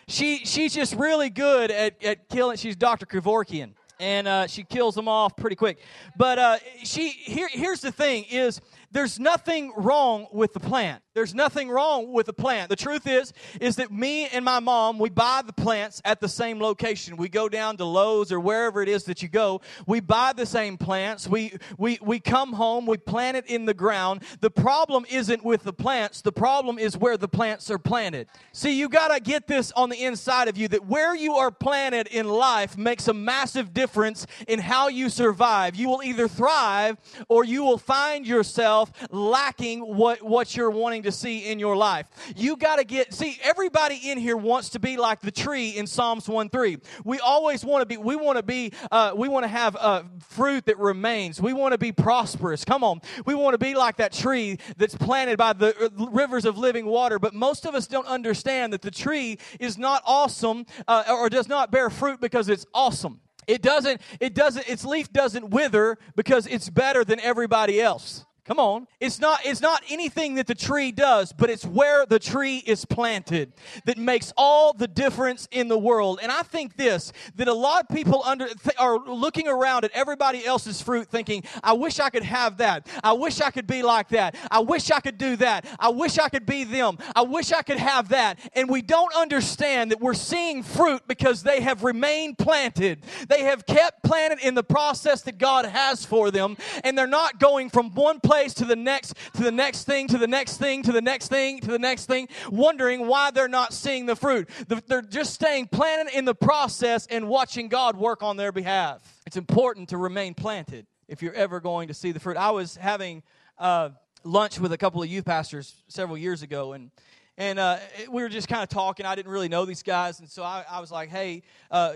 she 0.07 0.45
she's 0.45 0.73
just 0.73 0.95
really 0.95 1.29
good 1.29 1.71
at, 1.71 2.03
at 2.03 2.29
killing. 2.29 2.57
She's 2.57 2.75
Dr. 2.75 3.05
Kevorkian, 3.05 3.71
and 3.99 4.27
uh, 4.27 4.47
she 4.47 4.63
kills 4.63 4.95
them 4.95 5.07
off 5.07 5.35
pretty 5.35 5.55
quick. 5.55 5.79
But 6.17 6.39
uh, 6.39 6.57
she 6.83 7.09
here 7.09 7.49
here's 7.51 7.81
the 7.81 7.91
thing: 7.91 8.25
is 8.29 8.61
there's 8.93 9.19
nothing 9.19 9.73
wrong 9.75 10.27
with 10.31 10.53
the 10.53 10.59
plant. 10.59 11.01
There's 11.15 11.35
nothing 11.35 11.69
wrong 11.69 12.11
with 12.11 12.25
the 12.25 12.33
plant. 12.33 12.69
The 12.69 12.75
truth 12.75 13.05
is, 13.05 13.33
is 13.61 13.75
that 13.75 13.91
me 13.91 14.27
and 14.27 14.43
my 14.43 14.59
mom, 14.59 14.97
we 14.97 15.09
buy 15.09 15.41
the 15.45 15.53
plants 15.53 16.01
at 16.05 16.19
the 16.19 16.27
same 16.27 16.59
location. 16.59 17.17
We 17.17 17.29
go 17.29 17.49
down 17.49 17.77
to 17.77 17.85
Lowe's 17.85 18.31
or 18.31 18.39
wherever 18.39 18.81
it 18.81 18.89
is 18.89 19.03
that 19.05 19.21
you 19.21 19.29
go. 19.29 19.61
We 19.85 19.99
buy 19.99 20.33
the 20.33 20.45
same 20.45 20.77
plants. 20.77 21.27
We, 21.27 21.53
we, 21.77 21.99
we 22.01 22.19
come 22.19 22.53
home, 22.53 22.87
we 22.87 22.97
plant 22.97 23.37
it 23.37 23.45
in 23.47 23.65
the 23.65 23.75
ground. 23.75 24.23
The 24.41 24.49
problem 24.49 25.05
isn't 25.09 25.43
with 25.43 25.63
the 25.63 25.73
plants. 25.73 26.21
The 26.21 26.31
problem 26.31 26.79
is 26.79 26.97
where 26.97 27.17
the 27.17 27.27
plants 27.27 27.69
are 27.69 27.79
planted. 27.79 28.27
See, 28.51 28.79
you 28.79 28.89
got 28.89 29.13
to 29.13 29.19
get 29.19 29.45
this 29.45 29.71
on 29.73 29.89
the 29.89 30.03
inside 30.03 30.47
of 30.47 30.57
you 30.57 30.67
that 30.69 30.85
where 30.85 31.15
you 31.15 31.35
are 31.35 31.51
planted 31.51 32.07
in 32.07 32.27
life 32.27 32.75
makes 32.75 33.07
a 33.07 33.13
massive 33.13 33.73
difference 33.73 34.25
in 34.47 34.59
how 34.59 34.87
you 34.87 35.09
survive. 35.09 35.75
You 35.75 35.89
will 35.89 36.01
either 36.03 36.27
thrive 36.27 36.97
or 37.27 37.43
you 37.43 37.63
will 37.63 37.77
find 37.77 38.25
yourself 38.25 38.82
lacking 39.11 39.81
what, 39.81 40.21
what 40.21 40.55
you're 40.55 40.71
wanting 40.71 41.03
to 41.03 41.11
see 41.11 41.49
in 41.51 41.59
your 41.59 41.75
life. 41.75 42.07
You 42.35 42.55
got 42.57 42.77
to 42.77 42.83
get, 42.83 43.13
see, 43.13 43.37
everybody 43.43 44.11
in 44.11 44.17
here 44.17 44.37
wants 44.37 44.69
to 44.69 44.79
be 44.79 44.97
like 44.97 45.21
the 45.21 45.31
tree 45.31 45.69
in 45.69 45.87
Psalms 45.87 46.27
1 46.27 46.49
3. 46.49 46.77
We 47.03 47.19
always 47.19 47.63
want 47.63 47.81
to 47.81 47.85
be, 47.85 47.97
we 47.97 48.15
want 48.15 48.37
to 48.37 48.43
be, 48.43 48.71
uh, 48.91 49.13
we 49.15 49.27
want 49.27 49.43
to 49.43 49.49
have 49.49 49.75
uh, 49.75 50.03
fruit 50.19 50.65
that 50.65 50.77
remains. 50.79 51.41
We 51.41 51.53
want 51.53 51.73
to 51.73 51.77
be 51.77 51.91
prosperous. 51.91 52.65
Come 52.65 52.83
on. 52.83 53.01
We 53.25 53.35
want 53.35 53.53
to 53.53 53.57
be 53.57 53.75
like 53.75 53.97
that 53.97 54.13
tree 54.13 54.59
that's 54.77 54.95
planted 54.95 55.37
by 55.37 55.53
the 55.53 55.75
uh, 55.85 56.05
rivers 56.11 56.45
of 56.45 56.57
living 56.57 56.85
water. 56.85 57.19
But 57.19 57.33
most 57.33 57.65
of 57.65 57.75
us 57.75 57.87
don't 57.87 58.07
understand 58.07 58.73
that 58.73 58.81
the 58.81 58.91
tree 58.91 59.39
is 59.59 59.77
not 59.77 60.03
awesome 60.05 60.65
uh, 60.87 61.03
or 61.09 61.29
does 61.29 61.47
not 61.47 61.71
bear 61.71 61.89
fruit 61.89 62.19
because 62.21 62.49
it's 62.49 62.65
awesome. 62.73 63.19
It 63.47 63.61
doesn't, 63.61 64.01
it 64.19 64.33
doesn't, 64.33 64.67
its 64.69 64.85
leaf 64.85 65.11
doesn't 65.11 65.49
wither 65.49 65.97
because 66.15 66.47
it's 66.47 66.69
better 66.69 67.03
than 67.03 67.19
everybody 67.19 67.81
else. 67.81 68.25
Come 68.45 68.59
on. 68.59 68.87
It's 68.99 69.19
not 69.19 69.39
it's 69.45 69.61
not 69.61 69.81
anything 69.89 70.35
that 70.35 70.47
the 70.47 70.55
tree 70.55 70.91
does, 70.91 71.31
but 71.31 71.49
it's 71.49 71.65
where 71.65 72.05
the 72.05 72.19
tree 72.19 72.57
is 72.57 72.83
planted 72.83 73.53
that 73.85 73.97
makes 73.97 74.33
all 74.35 74.73
the 74.73 74.87
difference 74.87 75.47
in 75.49 75.69
the 75.69 75.77
world. 75.77 76.19
And 76.21 76.29
I 76.29 76.43
think 76.43 76.75
this 76.75 77.13
that 77.35 77.47
a 77.47 77.53
lot 77.53 77.85
of 77.89 77.95
people 77.95 78.21
under 78.25 78.47
th- 78.47 78.75
are 78.77 78.99
looking 78.99 79.47
around 79.47 79.85
at 79.85 79.91
everybody 79.93 80.45
else's 80.45 80.81
fruit 80.81 81.07
thinking, 81.07 81.45
"I 81.63 81.71
wish 81.71 82.01
I 82.01 82.09
could 82.09 82.23
have 82.23 82.57
that. 82.57 82.87
I 83.01 83.13
wish 83.13 83.39
I 83.39 83.49
could 83.49 83.65
be 83.65 83.81
like 83.81 84.09
that. 84.09 84.35
I 84.51 84.59
wish 84.59 84.91
I 84.91 84.99
could 84.99 85.17
do 85.17 85.37
that. 85.37 85.65
I 85.79 85.87
wish 85.87 86.19
I 86.19 86.27
could 86.27 86.45
be 86.45 86.65
them. 86.65 86.97
I 87.15 87.21
wish 87.21 87.53
I 87.53 87.61
could 87.61 87.79
have 87.79 88.09
that." 88.09 88.39
And 88.53 88.69
we 88.69 88.81
don't 88.81 89.15
understand 89.15 89.89
that 89.91 90.01
we're 90.01 90.13
seeing 90.13 90.63
fruit 90.63 91.03
because 91.07 91.43
they 91.43 91.61
have 91.61 91.85
remained 91.85 92.37
planted. 92.37 93.05
They 93.29 93.43
have 93.43 93.65
kept 93.65 94.03
planted 94.03 94.39
in 94.39 94.53
the 94.53 94.63
process 94.63 95.21
that 95.21 95.37
God 95.37 95.65
has 95.65 96.03
for 96.03 96.29
them, 96.29 96.57
and 96.83 96.97
they're 96.97 97.07
not 97.07 97.39
going 97.39 97.69
from 97.69 97.93
one 97.95 98.19
place 98.19 98.32
place 98.33 98.55
to 98.55 98.65
the 98.65 98.75
next, 98.75 99.13
to 99.35 99.43
the 99.43 99.51
next 99.51 99.83
thing, 99.83 100.07
to 100.07 100.17
the 100.17 100.25
next 100.25 100.57
thing, 100.57 100.81
to 100.81 100.91
the 100.91 101.01
next 101.01 101.27
thing, 101.27 101.59
to 101.59 101.67
the 101.67 101.77
next 101.77 102.07
thing, 102.07 102.27
wondering 102.49 103.05
why 103.05 103.29
they're 103.29 103.47
not 103.47 103.71
seeing 103.73 104.07
the 104.07 104.15
fruit. 104.15 104.49
They're 104.87 105.03
just 105.03 105.35
staying 105.35 105.67
planted 105.67 106.17
in 106.17 106.25
the 106.25 106.33
process 106.33 107.05
and 107.11 107.27
watching 107.27 107.67
God 107.67 107.95
work 107.95 108.23
on 108.23 108.35
their 108.35 108.51
behalf. 108.51 109.01
It's 109.27 109.37
important 109.37 109.89
to 109.89 109.97
remain 109.97 110.33
planted 110.33 110.87
if 111.07 111.21
you're 111.21 111.35
ever 111.35 111.59
going 111.59 111.89
to 111.89 111.93
see 111.93 112.11
the 112.11 112.19
fruit. 112.19 112.35
I 112.35 112.49
was 112.49 112.75
having 112.75 113.21
uh, 113.59 113.89
lunch 114.23 114.59
with 114.59 114.73
a 114.73 114.79
couple 114.79 115.03
of 115.03 115.09
youth 115.09 115.25
pastors 115.25 115.75
several 115.87 116.17
years 116.17 116.41
ago, 116.41 116.73
and 116.73 116.89
and 117.37 117.57
uh, 117.57 117.77
we 118.11 118.21
were 118.21 118.29
just 118.29 118.47
kind 118.47 118.61
of 118.61 118.69
talking. 118.69 119.05
I 119.05 119.15
didn't 119.15 119.31
really 119.31 119.49
know 119.49 119.65
these 119.65 119.81
guys, 119.81 120.19
and 120.19 120.29
so 120.29 120.43
I, 120.43 120.63
I 120.69 120.79
was 120.79 120.91
like, 120.91 121.09
"Hey," 121.09 121.41
uh, 121.71 121.93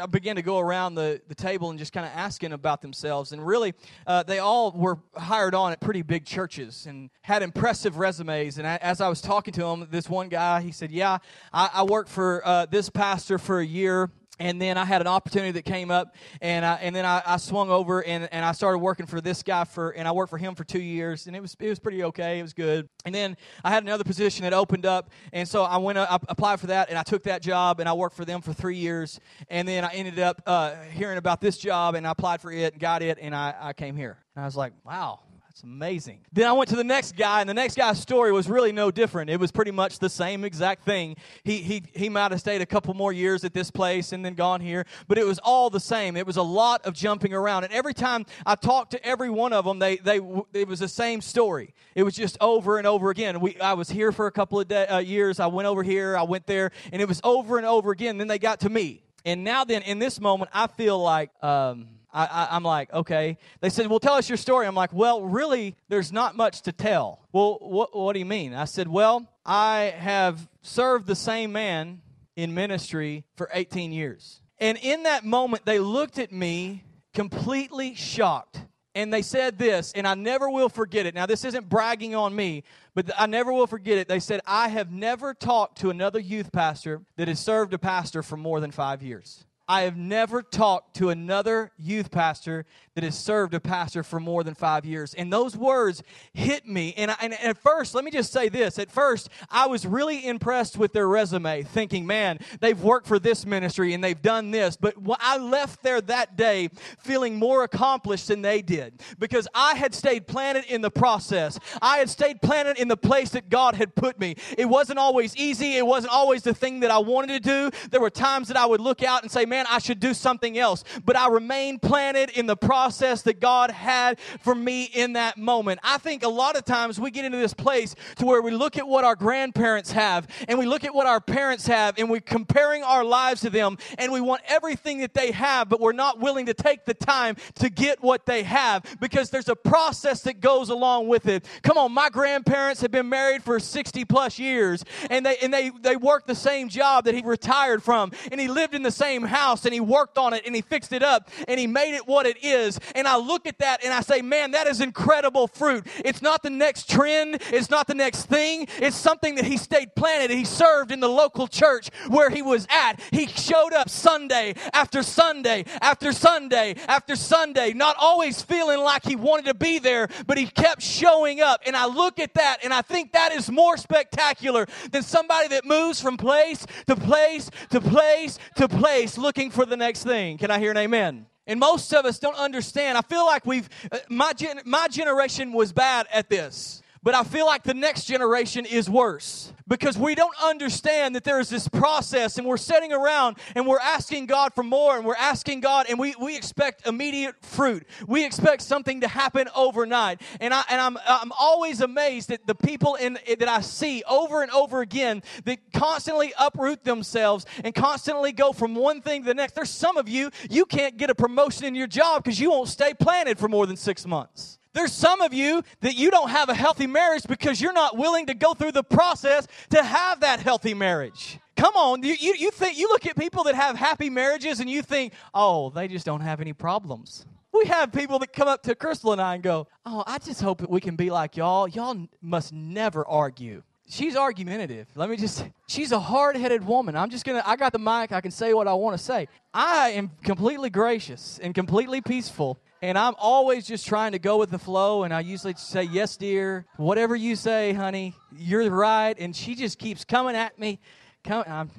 I 0.00 0.06
began 0.06 0.36
to 0.36 0.42
go 0.42 0.58
around 0.58 0.94
the, 0.94 1.20
the 1.28 1.34
table 1.34 1.68
and 1.70 1.78
just 1.78 1.92
kind 1.92 2.06
of 2.06 2.12
asking 2.14 2.52
about 2.52 2.80
themselves. 2.80 3.32
And 3.32 3.46
really, 3.46 3.74
uh, 4.06 4.22
they 4.22 4.38
all 4.38 4.72
were 4.72 4.98
hired 5.14 5.54
on 5.54 5.72
at 5.72 5.80
pretty 5.80 6.02
big 6.02 6.24
churches 6.24 6.86
and 6.86 7.10
had 7.22 7.42
impressive 7.42 7.98
resumes. 7.98 8.56
And 8.56 8.66
I, 8.66 8.76
as 8.76 9.00
I 9.02 9.08
was 9.08 9.20
talking 9.20 9.52
to 9.54 9.60
them, 9.60 9.86
this 9.90 10.08
one 10.08 10.28
guy, 10.30 10.62
he 10.62 10.72
said, 10.72 10.90
"Yeah, 10.90 11.18
I, 11.52 11.70
I 11.74 11.82
worked 11.82 12.08
for 12.08 12.40
uh, 12.46 12.66
this 12.66 12.88
pastor 12.88 13.38
for 13.38 13.60
a 13.60 13.66
year." 13.66 14.10
And 14.40 14.60
then 14.60 14.78
I 14.78 14.86
had 14.86 15.02
an 15.02 15.06
opportunity 15.06 15.52
that 15.52 15.64
came 15.64 15.90
up, 15.90 16.14
and 16.40 16.64
I, 16.64 16.74
and 16.76 16.96
then 16.96 17.04
I, 17.04 17.22
I, 17.26 17.36
swung 17.36 17.70
over 17.70 18.02
and, 18.02 18.26
and 18.32 18.44
I 18.44 18.52
started 18.52 18.78
working 18.78 19.04
for 19.04 19.20
this 19.20 19.42
guy 19.42 19.64
for, 19.64 19.90
and 19.90 20.08
I 20.08 20.12
worked 20.12 20.30
for 20.30 20.38
him 20.38 20.54
for 20.54 20.64
two 20.64 20.80
years, 20.80 21.26
and 21.26 21.36
it 21.36 21.40
was 21.40 21.54
it 21.60 21.68
was 21.68 21.78
pretty 21.78 22.02
okay, 22.04 22.38
it 22.38 22.42
was 22.42 22.54
good. 22.54 22.88
And 23.04 23.14
then 23.14 23.36
I 23.62 23.70
had 23.70 23.82
another 23.82 24.02
position 24.02 24.44
that 24.44 24.54
opened 24.54 24.86
up, 24.86 25.10
and 25.34 25.46
so 25.46 25.62
I 25.62 25.76
went, 25.76 25.98
I 25.98 26.18
applied 26.28 26.58
for 26.58 26.68
that, 26.68 26.88
and 26.88 26.98
I 26.98 27.02
took 27.02 27.22
that 27.24 27.42
job, 27.42 27.80
and 27.80 27.88
I 27.88 27.92
worked 27.92 28.16
for 28.16 28.24
them 28.24 28.40
for 28.40 28.54
three 28.54 28.76
years, 28.76 29.20
and 29.48 29.68
then 29.68 29.84
I 29.84 29.92
ended 29.92 30.18
up 30.18 30.42
uh, 30.46 30.74
hearing 30.94 31.18
about 31.18 31.42
this 31.42 31.58
job, 31.58 31.94
and 31.94 32.06
I 32.06 32.12
applied 32.12 32.40
for 32.40 32.50
it 32.50 32.72
and 32.72 32.80
got 32.80 33.02
it, 33.02 33.18
and 33.20 33.34
I, 33.34 33.54
I 33.60 33.72
came 33.74 33.94
here, 33.94 34.16
and 34.34 34.42
I 34.42 34.46
was 34.46 34.56
like, 34.56 34.72
wow, 34.86 35.20
it's 35.50 35.64
amazing. 35.64 36.20
Then 36.32 36.46
I 36.46 36.52
went 36.52 36.70
to 36.70 36.76
the 36.76 36.84
next 36.84 37.16
guy, 37.16 37.40
and 37.40 37.50
the 37.50 37.54
next 37.54 37.76
guy's 37.76 37.98
story 37.98 38.30
was 38.30 38.48
really 38.48 38.70
no 38.70 38.92
different. 38.92 39.30
It 39.30 39.40
was 39.40 39.50
pretty 39.50 39.72
much 39.72 39.98
the 39.98 40.08
same 40.08 40.44
exact 40.44 40.84
thing. 40.84 41.16
He, 41.42 41.58
he, 41.58 41.82
he 41.92 42.08
might 42.08 42.30
have 42.30 42.38
stayed 42.38 42.62
a 42.62 42.66
couple 42.66 42.94
more 42.94 43.12
years 43.12 43.42
at 43.42 43.52
this 43.52 43.68
place 43.68 44.12
and 44.12 44.24
then 44.24 44.34
gone 44.34 44.60
here, 44.60 44.86
but 45.08 45.18
it 45.18 45.26
was 45.26 45.40
all 45.40 45.68
the 45.68 45.80
same. 45.80 46.16
It 46.16 46.24
was 46.24 46.36
a 46.36 46.42
lot 46.42 46.86
of 46.86 46.94
jumping 46.94 47.34
around. 47.34 47.64
And 47.64 47.72
every 47.72 47.94
time 47.94 48.26
I 48.46 48.54
talked 48.54 48.92
to 48.92 49.04
every 49.04 49.28
one 49.28 49.52
of 49.52 49.64
them, 49.64 49.80
they, 49.80 49.96
they, 49.96 50.20
it 50.52 50.68
was 50.68 50.78
the 50.78 50.88
same 50.88 51.20
story. 51.20 51.74
It 51.96 52.04
was 52.04 52.14
just 52.14 52.38
over 52.40 52.78
and 52.78 52.86
over 52.86 53.10
again. 53.10 53.40
We, 53.40 53.58
I 53.60 53.72
was 53.72 53.90
here 53.90 54.12
for 54.12 54.28
a 54.28 54.32
couple 54.32 54.60
of 54.60 54.68
de- 54.68 54.94
uh, 54.94 54.98
years. 54.98 55.40
I 55.40 55.48
went 55.48 55.66
over 55.66 55.82
here, 55.82 56.16
I 56.16 56.22
went 56.22 56.46
there, 56.46 56.70
and 56.92 57.02
it 57.02 57.08
was 57.08 57.20
over 57.24 57.58
and 57.58 57.66
over 57.66 57.90
again. 57.90 58.18
Then 58.18 58.28
they 58.28 58.38
got 58.38 58.60
to 58.60 58.70
me. 58.70 59.02
And 59.24 59.42
now, 59.42 59.64
then, 59.64 59.82
in 59.82 59.98
this 59.98 60.20
moment, 60.20 60.50
I 60.54 60.68
feel 60.68 60.98
like. 60.98 61.30
Um, 61.42 61.99
I, 62.12 62.56
am 62.56 62.62
like, 62.62 62.92
okay. 62.92 63.38
They 63.60 63.70
said, 63.70 63.86
well, 63.86 64.00
tell 64.00 64.14
us 64.14 64.28
your 64.28 64.36
story. 64.36 64.66
I'm 64.66 64.74
like, 64.74 64.92
well, 64.92 65.22
really, 65.22 65.76
there's 65.88 66.12
not 66.12 66.36
much 66.36 66.62
to 66.62 66.72
tell. 66.72 67.20
Well, 67.32 67.58
what, 67.60 67.96
what 67.96 68.12
do 68.14 68.18
you 68.18 68.24
mean? 68.24 68.54
I 68.54 68.64
said, 68.64 68.88
well, 68.88 69.28
I 69.44 69.94
have 69.96 70.48
served 70.62 71.06
the 71.06 71.14
same 71.14 71.52
man 71.52 72.02
in 72.36 72.54
ministry 72.54 73.24
for 73.36 73.48
18 73.52 73.92
years. 73.92 74.40
And 74.58 74.78
in 74.78 75.04
that 75.04 75.24
moment, 75.24 75.64
they 75.64 75.78
looked 75.78 76.18
at 76.18 76.32
me 76.32 76.84
completely 77.14 77.94
shocked. 77.94 78.60
And 78.94 79.14
they 79.14 79.22
said 79.22 79.56
this, 79.56 79.92
and 79.92 80.06
I 80.06 80.14
never 80.14 80.50
will 80.50 80.68
forget 80.68 81.06
it. 81.06 81.14
Now, 81.14 81.26
this 81.26 81.44
isn't 81.44 81.68
bragging 81.68 82.16
on 82.16 82.34
me, 82.34 82.64
but 82.92 83.08
I 83.16 83.26
never 83.26 83.52
will 83.52 83.68
forget 83.68 83.98
it. 83.98 84.08
They 84.08 84.18
said, 84.18 84.40
I 84.44 84.68
have 84.68 84.90
never 84.90 85.32
talked 85.32 85.78
to 85.78 85.90
another 85.90 86.18
youth 86.18 86.50
pastor 86.50 87.02
that 87.16 87.28
has 87.28 87.38
served 87.38 87.72
a 87.72 87.78
pastor 87.78 88.24
for 88.24 88.36
more 88.36 88.58
than 88.58 88.72
five 88.72 89.00
years. 89.00 89.44
I 89.70 89.82
have 89.82 89.96
never 89.96 90.42
talked 90.42 90.96
to 90.96 91.10
another 91.10 91.70
youth 91.78 92.10
pastor 92.10 92.66
that 92.96 93.04
has 93.04 93.16
served 93.16 93.54
a 93.54 93.60
pastor 93.60 94.02
for 94.02 94.18
more 94.18 94.42
than 94.42 94.54
five 94.54 94.84
years. 94.84 95.14
And 95.14 95.32
those 95.32 95.56
words 95.56 96.02
hit 96.34 96.66
me. 96.66 96.92
And, 96.96 97.12
I, 97.12 97.16
and 97.22 97.34
at 97.34 97.56
first, 97.56 97.94
let 97.94 98.04
me 98.04 98.10
just 98.10 98.32
say 98.32 98.48
this. 98.48 98.80
At 98.80 98.90
first, 98.90 99.28
I 99.48 99.68
was 99.68 99.86
really 99.86 100.26
impressed 100.26 100.76
with 100.76 100.92
their 100.92 101.06
resume, 101.06 101.62
thinking, 101.62 102.04
man, 102.04 102.40
they've 102.58 102.80
worked 102.82 103.06
for 103.06 103.20
this 103.20 103.46
ministry 103.46 103.94
and 103.94 104.02
they've 104.02 104.20
done 104.20 104.50
this. 104.50 104.76
But 104.76 104.96
I 105.20 105.38
left 105.38 105.84
there 105.84 106.00
that 106.00 106.36
day 106.36 106.70
feeling 106.98 107.36
more 107.36 107.62
accomplished 107.62 108.26
than 108.26 108.42
they 108.42 108.62
did 108.62 109.00
because 109.20 109.46
I 109.54 109.76
had 109.76 109.94
stayed 109.94 110.26
planted 110.26 110.64
in 110.64 110.80
the 110.80 110.90
process. 110.90 111.60
I 111.80 111.98
had 111.98 112.10
stayed 112.10 112.42
planted 112.42 112.76
in 112.76 112.88
the 112.88 112.96
place 112.96 113.30
that 113.30 113.48
God 113.48 113.76
had 113.76 113.94
put 113.94 114.18
me. 114.18 114.34
It 114.58 114.66
wasn't 114.66 114.98
always 114.98 115.36
easy, 115.36 115.76
it 115.76 115.86
wasn't 115.86 116.12
always 116.12 116.42
the 116.42 116.54
thing 116.54 116.80
that 116.80 116.90
I 116.90 116.98
wanted 116.98 117.40
to 117.44 117.70
do. 117.70 117.78
There 117.90 118.00
were 118.00 118.10
times 118.10 118.48
that 118.48 118.56
I 118.56 118.66
would 118.66 118.80
look 118.80 119.04
out 119.04 119.22
and 119.22 119.30
say, 119.30 119.46
man, 119.46 119.59
I 119.68 119.78
should 119.78 120.00
do 120.00 120.14
something 120.14 120.58
else. 120.58 120.84
But 121.04 121.16
I 121.16 121.28
remained 121.28 121.82
planted 121.82 122.30
in 122.30 122.46
the 122.46 122.56
process 122.56 123.22
that 123.22 123.40
God 123.40 123.70
had 123.70 124.18
for 124.40 124.54
me 124.54 124.84
in 124.84 125.14
that 125.14 125.36
moment. 125.36 125.80
I 125.82 125.98
think 125.98 126.22
a 126.22 126.28
lot 126.28 126.56
of 126.56 126.64
times 126.64 127.00
we 127.00 127.10
get 127.10 127.24
into 127.24 127.38
this 127.38 127.54
place 127.54 127.94
to 128.16 128.26
where 128.26 128.42
we 128.42 128.50
look 128.50 128.76
at 128.76 128.86
what 128.86 129.04
our 129.04 129.16
grandparents 129.16 129.92
have 129.92 130.28
and 130.48 130.58
we 130.58 130.66
look 130.66 130.84
at 130.84 130.94
what 130.94 131.06
our 131.06 131.20
parents 131.20 131.66
have 131.66 131.98
and 131.98 132.08
we're 132.08 132.20
comparing 132.20 132.82
our 132.82 133.04
lives 133.04 133.40
to 133.40 133.50
them 133.50 133.78
and 133.98 134.12
we 134.12 134.20
want 134.20 134.42
everything 134.46 134.98
that 135.00 135.14
they 135.14 135.32
have, 135.32 135.68
but 135.68 135.80
we're 135.80 135.92
not 135.92 136.20
willing 136.20 136.46
to 136.46 136.54
take 136.54 136.84
the 136.84 136.94
time 136.94 137.36
to 137.56 137.68
get 137.68 138.02
what 138.02 138.26
they 138.26 138.42
have 138.42 138.84
because 139.00 139.30
there's 139.30 139.48
a 139.48 139.56
process 139.56 140.22
that 140.22 140.40
goes 140.40 140.68
along 140.68 141.08
with 141.08 141.26
it. 141.26 141.44
Come 141.62 141.78
on, 141.78 141.92
my 141.92 142.08
grandparents 142.08 142.80
have 142.82 142.90
been 142.90 143.08
married 143.08 143.42
for 143.42 143.58
60 143.58 144.04
plus 144.04 144.38
years 144.38 144.84
and 145.10 145.24
they 145.26 145.36
and 145.38 145.52
they 145.52 145.70
they 145.80 145.96
worked 145.96 146.26
the 146.26 146.34
same 146.34 146.68
job 146.68 147.04
that 147.04 147.14
he 147.14 147.22
retired 147.22 147.82
from 147.82 148.12
and 148.30 148.40
he 148.40 148.48
lived 148.48 148.74
in 148.74 148.82
the 148.82 148.90
same 148.90 149.22
house 149.22 149.49
and 149.64 149.74
he 149.74 149.80
worked 149.80 150.18
on 150.18 150.32
it 150.32 150.46
and 150.46 150.54
he 150.54 150.62
fixed 150.62 150.92
it 150.92 151.02
up 151.02 151.28
and 151.48 151.58
he 151.58 151.66
made 151.66 151.94
it 151.94 152.06
what 152.06 152.26
it 152.26 152.42
is. 152.42 152.78
And 152.94 153.06
I 153.06 153.16
look 153.16 153.46
at 153.46 153.58
that 153.58 153.84
and 153.84 153.92
I 153.92 154.00
say, 154.00 154.22
man, 154.22 154.52
that 154.52 154.66
is 154.66 154.80
incredible 154.80 155.48
fruit. 155.48 155.86
It's 156.04 156.22
not 156.22 156.42
the 156.42 156.50
next 156.50 156.88
trend, 156.88 157.42
it's 157.50 157.70
not 157.70 157.86
the 157.86 157.94
next 157.94 158.26
thing. 158.26 158.66
It's 158.78 158.96
something 158.96 159.34
that 159.36 159.44
he 159.44 159.56
stayed 159.56 159.94
planted. 159.94 160.30
He 160.30 160.44
served 160.44 160.92
in 160.92 161.00
the 161.00 161.08
local 161.08 161.48
church 161.48 161.90
where 162.08 162.30
he 162.30 162.42
was 162.42 162.66
at. 162.70 163.00
He 163.10 163.26
showed 163.26 163.72
up 163.72 163.88
Sunday 163.88 164.54
after 164.72 165.02
Sunday 165.02 165.64
after 165.80 166.12
Sunday 166.12 166.76
after 166.88 167.16
Sunday, 167.16 167.72
not 167.72 167.96
always 167.98 168.42
feeling 168.42 168.80
like 168.80 169.04
he 169.04 169.16
wanted 169.16 169.46
to 169.46 169.54
be 169.54 169.78
there, 169.78 170.08
but 170.26 170.38
he 170.38 170.46
kept 170.46 170.82
showing 170.82 171.40
up. 171.40 171.62
And 171.66 171.76
I 171.76 171.86
look 171.86 172.18
at 172.18 172.34
that 172.34 172.58
and 172.64 172.72
I 172.72 172.82
think 172.82 173.12
that 173.12 173.32
is 173.32 173.50
more 173.50 173.76
spectacular 173.76 174.66
than 174.90 175.02
somebody 175.02 175.48
that 175.48 175.64
moves 175.64 176.00
from 176.00 176.16
place 176.16 176.66
to 176.86 176.96
place 176.96 177.50
to 177.70 177.80
place 177.80 178.38
to 178.56 178.68
place 178.68 179.18
looking 179.40 179.50
for 179.50 179.64
the 179.64 179.76
next 179.76 180.02
thing. 180.02 180.36
Can 180.36 180.50
I 180.50 180.58
hear 180.58 180.70
an 180.70 180.76
amen? 180.76 181.24
And 181.46 181.58
most 181.58 181.94
of 181.94 182.04
us 182.04 182.18
don't 182.18 182.36
understand. 182.36 182.98
I 182.98 183.00
feel 183.00 183.24
like 183.24 183.46
we've, 183.46 183.70
uh, 183.90 183.96
my, 184.10 184.34
gen, 184.34 184.60
my 184.66 184.86
generation 184.88 185.54
was 185.54 185.72
bad 185.72 186.06
at 186.12 186.28
this, 186.28 186.82
but 187.02 187.14
I 187.14 187.24
feel 187.24 187.46
like 187.46 187.62
the 187.62 187.74
next 187.74 188.04
generation 188.04 188.66
is 188.66 188.90
worse 188.90 189.52
because 189.66 189.96
we 189.96 190.14
don't 190.14 190.34
understand 190.42 191.14
that 191.14 191.24
there 191.24 191.40
is 191.40 191.48
this 191.48 191.66
process 191.66 192.36
and 192.36 192.46
we're 192.46 192.58
sitting 192.58 192.92
around 192.92 193.38
and 193.54 193.66
we're 193.66 193.80
asking 193.80 194.26
God 194.26 194.52
for 194.54 194.62
more 194.62 194.96
and 194.96 195.06
we're 195.06 195.14
asking 195.14 195.60
God 195.60 195.86
and 195.88 195.98
we, 195.98 196.14
we 196.20 196.36
expect 196.36 196.86
immediate 196.86 197.36
fruit. 197.42 197.86
We 198.06 198.26
expect 198.26 198.60
something 198.62 199.00
to 199.00 199.08
happen 199.08 199.48
overnight. 199.56 200.20
And, 200.40 200.52
I, 200.52 200.62
and 200.68 200.78
I'm, 200.78 200.98
I'm 201.06 201.32
always 201.38 201.80
amazed 201.80 202.30
at 202.32 202.46
the 202.46 202.54
people 202.54 202.96
in, 202.96 203.18
that 203.38 203.48
I 203.48 203.62
see 203.62 204.02
over 204.08 204.42
and 204.42 204.50
over 204.50 204.82
again 204.82 205.22
that 205.44 205.58
constantly 205.72 206.34
uproot 206.38 206.84
themselves 206.84 207.46
and 207.64 207.74
constantly 207.74 208.32
go 208.32 208.52
from 208.52 208.74
one 208.74 209.00
thing 209.00 209.22
to 209.22 209.28
the 209.28 209.34
next. 209.34 209.54
There's 209.54 209.70
some 209.70 209.96
of 209.96 210.06
you, 210.06 210.30
you 210.50 210.66
can't 210.66 210.98
get 210.98 211.08
a 211.08 211.14
promotion 211.14 211.64
in 211.64 211.74
your 211.74 211.86
job 211.86 212.24
because 212.24 212.38
you 212.38 212.50
won't 212.50 212.68
stay 212.68 212.92
planted 212.92 213.38
for 213.38 213.48
more 213.48 213.66
than 213.66 213.76
six 213.76 214.04
months. 214.04 214.59
There's 214.72 214.92
some 214.92 215.20
of 215.20 215.34
you 215.34 215.62
that 215.80 215.96
you 215.96 216.10
don't 216.10 216.30
have 216.30 216.48
a 216.48 216.54
healthy 216.54 216.86
marriage 216.86 217.24
because 217.26 217.60
you're 217.60 217.72
not 217.72 217.96
willing 217.96 218.26
to 218.26 218.34
go 218.34 218.54
through 218.54 218.72
the 218.72 218.84
process 218.84 219.48
to 219.70 219.82
have 219.82 220.20
that 220.20 220.40
healthy 220.40 220.74
marriage. 220.74 221.38
Come 221.56 221.74
on, 221.74 222.02
you, 222.02 222.14
you, 222.18 222.34
you 222.38 222.50
think 222.50 222.78
you 222.78 222.88
look 222.88 223.06
at 223.06 223.16
people 223.16 223.44
that 223.44 223.54
have 223.54 223.76
happy 223.76 224.08
marriages 224.08 224.60
and 224.60 224.70
you 224.70 224.82
think, 224.82 225.12
oh, 225.34 225.70
they 225.70 225.88
just 225.88 226.06
don't 226.06 226.20
have 226.20 226.40
any 226.40 226.52
problems. 226.52 227.26
We 227.52 227.64
have 227.66 227.92
people 227.92 228.20
that 228.20 228.32
come 228.32 228.46
up 228.46 228.62
to 228.62 228.74
Crystal 228.74 229.12
and 229.12 229.20
I 229.20 229.34
and 229.34 229.42
go, 229.42 229.66
oh, 229.84 230.04
I 230.06 230.18
just 230.18 230.40
hope 230.40 230.60
that 230.60 230.70
we 230.70 230.80
can 230.80 230.94
be 230.94 231.10
like 231.10 231.36
y'all. 231.36 231.66
Y'all 231.66 232.06
must 232.22 232.52
never 232.52 233.06
argue 233.06 233.62
she's 233.90 234.16
argumentative. 234.16 234.86
Let 234.94 235.10
me 235.10 235.16
just, 235.16 235.44
she's 235.66 235.92
a 235.92 235.98
hard 235.98 236.36
headed 236.36 236.64
woman. 236.64 236.96
I'm 236.96 237.10
just 237.10 237.24
gonna, 237.24 237.42
I 237.44 237.56
got 237.56 237.72
the 237.72 237.78
mic, 237.78 238.12
I 238.12 238.20
can 238.20 238.30
say 238.30 238.54
what 238.54 238.68
I 238.68 238.74
wanna 238.74 238.98
say. 238.98 239.28
I 239.52 239.90
am 239.90 240.10
completely 240.22 240.70
gracious 240.70 241.38
and 241.42 241.54
completely 241.54 242.00
peaceful 242.00 242.58
and 242.82 242.96
I'm 242.96 243.14
always 243.18 243.66
just 243.66 243.86
trying 243.86 244.12
to 244.12 244.18
go 244.18 244.38
with 244.38 244.50
the 244.50 244.58
flow. 244.58 245.04
And 245.04 245.12
I 245.12 245.20
usually 245.20 245.54
say, 245.54 245.82
Yes, 245.84 246.16
dear. 246.16 246.66
Whatever 246.76 247.14
you 247.14 247.36
say, 247.36 247.72
honey, 247.72 248.14
you're 248.36 248.70
right. 248.70 249.14
And 249.18 249.34
she 249.34 249.54
just 249.54 249.78
keeps 249.78 250.04
coming 250.04 250.36
at 250.36 250.58
me. 250.58 250.80
Come, 251.24 251.70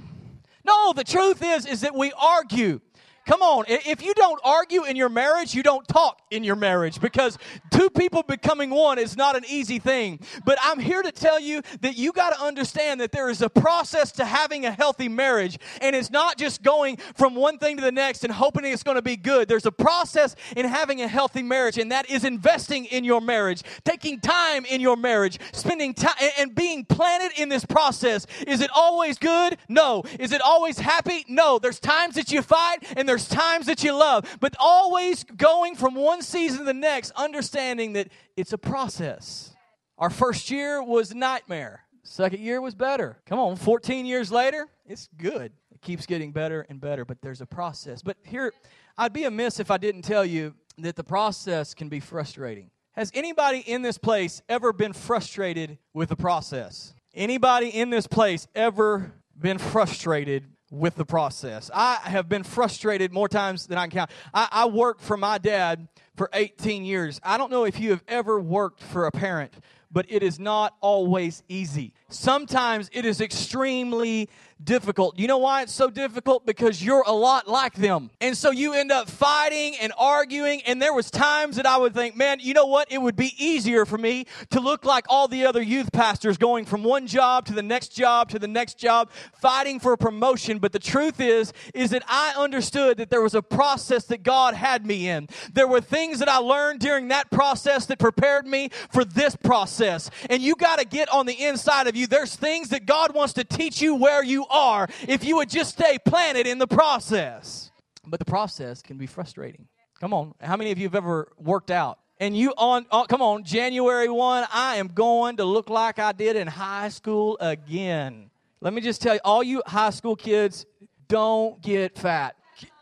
no, 0.63 0.93
the 0.93 1.03
truth 1.03 1.41
is, 1.43 1.65
is 1.65 1.81
that 1.81 1.95
we 1.95 2.11
argue. 2.19 2.81
Come 3.25 3.43
on, 3.43 3.65
if 3.67 4.03
you 4.03 4.13
don't 4.15 4.39
argue 4.43 4.83
in 4.83 4.95
your 4.95 5.09
marriage, 5.09 5.53
you 5.53 5.61
don't 5.61 5.87
talk 5.87 6.21
in 6.31 6.43
your 6.43 6.55
marriage 6.55 6.99
because 6.99 7.37
two 7.69 7.89
people 7.89 8.23
becoming 8.23 8.71
one 8.71 8.97
is 8.97 9.15
not 9.15 9.35
an 9.35 9.43
easy 9.47 9.77
thing. 9.77 10.19
But 10.43 10.57
I'm 10.63 10.79
here 10.79 11.03
to 11.03 11.11
tell 11.11 11.39
you 11.39 11.61
that 11.81 11.97
you 11.97 12.13
got 12.13 12.35
to 12.35 12.41
understand 12.41 12.99
that 12.99 13.11
there 13.11 13.29
is 13.29 13.43
a 13.43 13.49
process 13.49 14.11
to 14.13 14.25
having 14.25 14.65
a 14.65 14.71
healthy 14.71 15.07
marriage, 15.07 15.59
and 15.81 15.95
it's 15.95 16.09
not 16.09 16.37
just 16.37 16.63
going 16.63 16.97
from 17.15 17.35
one 17.35 17.59
thing 17.59 17.77
to 17.77 17.83
the 17.83 17.91
next 17.91 18.23
and 18.23 18.33
hoping 18.33 18.65
it's 18.65 18.81
going 18.81 18.95
to 18.95 19.03
be 19.03 19.17
good. 19.17 19.47
There's 19.47 19.67
a 19.67 19.71
process 19.71 20.35
in 20.57 20.65
having 20.65 21.01
a 21.01 21.07
healthy 21.07 21.43
marriage, 21.43 21.77
and 21.77 21.91
that 21.91 22.09
is 22.09 22.23
investing 22.23 22.85
in 22.85 23.03
your 23.03 23.21
marriage, 23.21 23.61
taking 23.85 24.19
time 24.19 24.65
in 24.65 24.81
your 24.81 24.97
marriage, 24.97 25.39
spending 25.51 25.93
time 25.93 26.15
and 26.39 26.55
being 26.55 26.85
planted 26.85 27.39
in 27.39 27.49
this 27.49 27.65
process. 27.65 28.25
Is 28.47 28.61
it 28.61 28.71
always 28.75 29.19
good? 29.19 29.57
No. 29.69 30.03
Is 30.19 30.31
it 30.31 30.41
always 30.41 30.79
happy? 30.79 31.23
No. 31.27 31.59
There's 31.59 31.79
times 31.79 32.15
that 32.15 32.31
you 32.31 32.41
fight 32.41 32.79
and 32.97 33.10
there's 33.11 33.27
times 33.27 33.65
that 33.65 33.83
you 33.83 33.91
love, 33.91 34.37
but 34.39 34.55
always 34.57 35.25
going 35.25 35.75
from 35.75 35.95
one 35.95 36.21
season 36.21 36.59
to 36.59 36.63
the 36.63 36.73
next, 36.73 37.11
understanding 37.17 37.91
that 37.91 38.07
it's 38.37 38.53
a 38.53 38.57
process. 38.57 39.53
Our 39.97 40.09
first 40.09 40.49
year 40.49 40.81
was 40.81 41.13
nightmare. 41.13 41.81
Second 42.03 42.39
year 42.39 42.61
was 42.61 42.73
better. 42.73 43.17
Come 43.25 43.37
on, 43.37 43.57
14 43.57 44.05
years 44.05 44.31
later, 44.31 44.65
it's 44.85 45.09
good. 45.17 45.51
It 45.71 45.81
keeps 45.81 46.05
getting 46.05 46.31
better 46.31 46.65
and 46.69 46.79
better, 46.79 47.03
but 47.03 47.21
there's 47.21 47.41
a 47.41 47.45
process. 47.45 48.01
But 48.01 48.15
here, 48.23 48.53
I'd 48.97 49.11
be 49.11 49.25
amiss 49.25 49.59
if 49.59 49.71
I 49.71 49.77
didn't 49.77 50.03
tell 50.03 50.25
you 50.25 50.53
that 50.77 50.95
the 50.95 51.03
process 51.03 51.73
can 51.73 51.89
be 51.89 51.99
frustrating. 51.99 52.69
Has 52.93 53.11
anybody 53.13 53.59
in 53.59 53.81
this 53.81 53.97
place 53.97 54.41
ever 54.47 54.71
been 54.71 54.93
frustrated 54.93 55.79
with 55.93 56.07
the 56.07 56.15
process? 56.15 56.93
Anybody 57.13 57.67
in 57.67 57.89
this 57.89 58.07
place 58.07 58.47
ever 58.55 59.11
been 59.37 59.57
frustrated 59.57 60.45
with 60.71 60.95
the 60.95 61.05
process. 61.05 61.69
I 61.73 61.95
have 62.03 62.29
been 62.29 62.43
frustrated 62.43 63.11
more 63.11 63.27
times 63.27 63.67
than 63.67 63.77
I 63.77 63.83
can 63.83 63.91
count. 63.91 64.11
I, 64.33 64.47
I, 64.51 64.65
worked 64.67 65.01
for 65.01 65.17
my 65.17 65.37
dad 65.37 65.89
for 66.15 66.29
18 66.31 66.85
years. 66.85 67.19
I 67.23 67.37
don't 67.37 67.51
know 67.51 67.65
if 67.65 67.79
you 67.79 67.89
have 67.89 68.03
ever 68.07 68.39
worked 68.39 68.81
for 68.81 69.05
a 69.05 69.11
parent, 69.11 69.53
but 69.91 70.05
it 70.07 70.23
is 70.23 70.39
not 70.39 70.75
always 70.79 71.43
easy. 71.49 71.93
Sometimes 72.07 72.89
it 72.93 73.05
is 73.05 73.19
extremely 73.19 74.29
difficult. 74.63 75.19
You 75.19 75.27
know 75.27 75.37
why 75.37 75.61
it's 75.63 75.73
so 75.73 75.89
difficult? 75.89 76.45
Because 76.45 76.83
you're 76.83 77.03
a 77.05 77.11
lot 77.11 77.47
like 77.47 77.73
them. 77.75 78.09
And 78.19 78.35
so 78.35 78.51
you 78.51 78.73
end 78.73 78.91
up 78.91 79.09
fighting 79.09 79.75
and 79.81 79.93
arguing. 79.97 80.61
And 80.63 80.81
there 80.81 80.93
was 80.93 81.11
times 81.11 81.57
that 81.57 81.65
I 81.65 81.77
would 81.77 81.93
think, 81.93 82.15
man, 82.15 82.39
you 82.41 82.53
know 82.53 82.65
what? 82.65 82.91
It 82.91 83.01
would 83.01 83.15
be 83.15 83.33
easier 83.37 83.85
for 83.85 83.97
me 83.97 84.25
to 84.49 84.59
look 84.59 84.85
like 84.85 85.05
all 85.09 85.27
the 85.27 85.45
other 85.45 85.61
youth 85.61 85.91
pastors 85.91 86.37
going 86.37 86.65
from 86.65 86.83
one 86.83 87.07
job 87.07 87.45
to 87.45 87.53
the 87.53 87.63
next 87.63 87.89
job 87.89 88.29
to 88.29 88.39
the 88.39 88.47
next 88.47 88.77
job, 88.77 89.09
fighting 89.33 89.79
for 89.79 89.93
a 89.93 89.97
promotion. 89.97 90.59
But 90.59 90.71
the 90.71 90.79
truth 90.79 91.19
is, 91.19 91.53
is 91.73 91.91
that 91.91 92.03
I 92.07 92.33
understood 92.37 92.97
that 92.97 93.09
there 93.09 93.21
was 93.21 93.35
a 93.35 93.41
process 93.41 94.05
that 94.05 94.23
God 94.23 94.53
had 94.53 94.85
me 94.85 95.07
in. 95.07 95.27
There 95.53 95.67
were 95.67 95.81
things 95.81 96.19
that 96.19 96.29
I 96.29 96.37
learned 96.37 96.79
during 96.79 97.09
that 97.09 97.29
process 97.31 97.85
that 97.87 97.99
prepared 97.99 98.47
me 98.47 98.69
for 98.91 99.05
this 99.05 99.35
process. 99.35 100.09
And 100.29 100.41
you 100.41 100.55
got 100.55 100.79
to 100.79 100.85
get 100.85 101.09
on 101.09 101.25
the 101.25 101.41
inside 101.41 101.87
of 101.87 101.95
you. 101.95 102.07
There's 102.07 102.35
things 102.35 102.69
that 102.69 102.85
God 102.85 103.13
wants 103.13 103.33
to 103.33 103.43
teach 103.43 103.81
you 103.81 103.95
where 103.95 104.23
you 104.23 104.45
are 104.51 104.87
if 105.07 105.23
you 105.23 105.37
would 105.37 105.49
just 105.49 105.71
stay 105.71 105.97
planted 106.05 106.47
in 106.47 106.57
the 106.57 106.67
process. 106.67 107.71
But 108.05 108.19
the 108.19 108.25
process 108.25 108.81
can 108.81 108.97
be 108.97 109.07
frustrating. 109.07 109.67
Come 109.99 110.13
on, 110.13 110.33
how 110.39 110.57
many 110.57 110.71
of 110.71 110.77
you 110.77 110.85
have 110.85 110.95
ever 110.95 111.31
worked 111.37 111.71
out? 111.71 111.99
And 112.19 112.37
you 112.37 112.53
on, 112.57 112.85
on 112.91 113.07
come 113.07 113.21
on, 113.21 113.43
January 113.43 114.09
1, 114.09 114.47
I 114.53 114.75
am 114.75 114.87
going 114.89 115.37
to 115.37 115.43
look 115.43 115.69
like 115.69 115.99
I 115.99 116.11
did 116.11 116.35
in 116.35 116.47
high 116.47 116.89
school 116.89 117.37
again. 117.39 118.29
Let 118.61 118.73
me 118.73 118.81
just 118.81 119.01
tell 119.01 119.15
you, 119.15 119.19
all 119.23 119.41
you 119.41 119.63
high 119.65 119.89
school 119.89 120.15
kids, 120.15 120.65
don't 121.07 121.61
get 121.61 121.97
fat. 121.97 122.35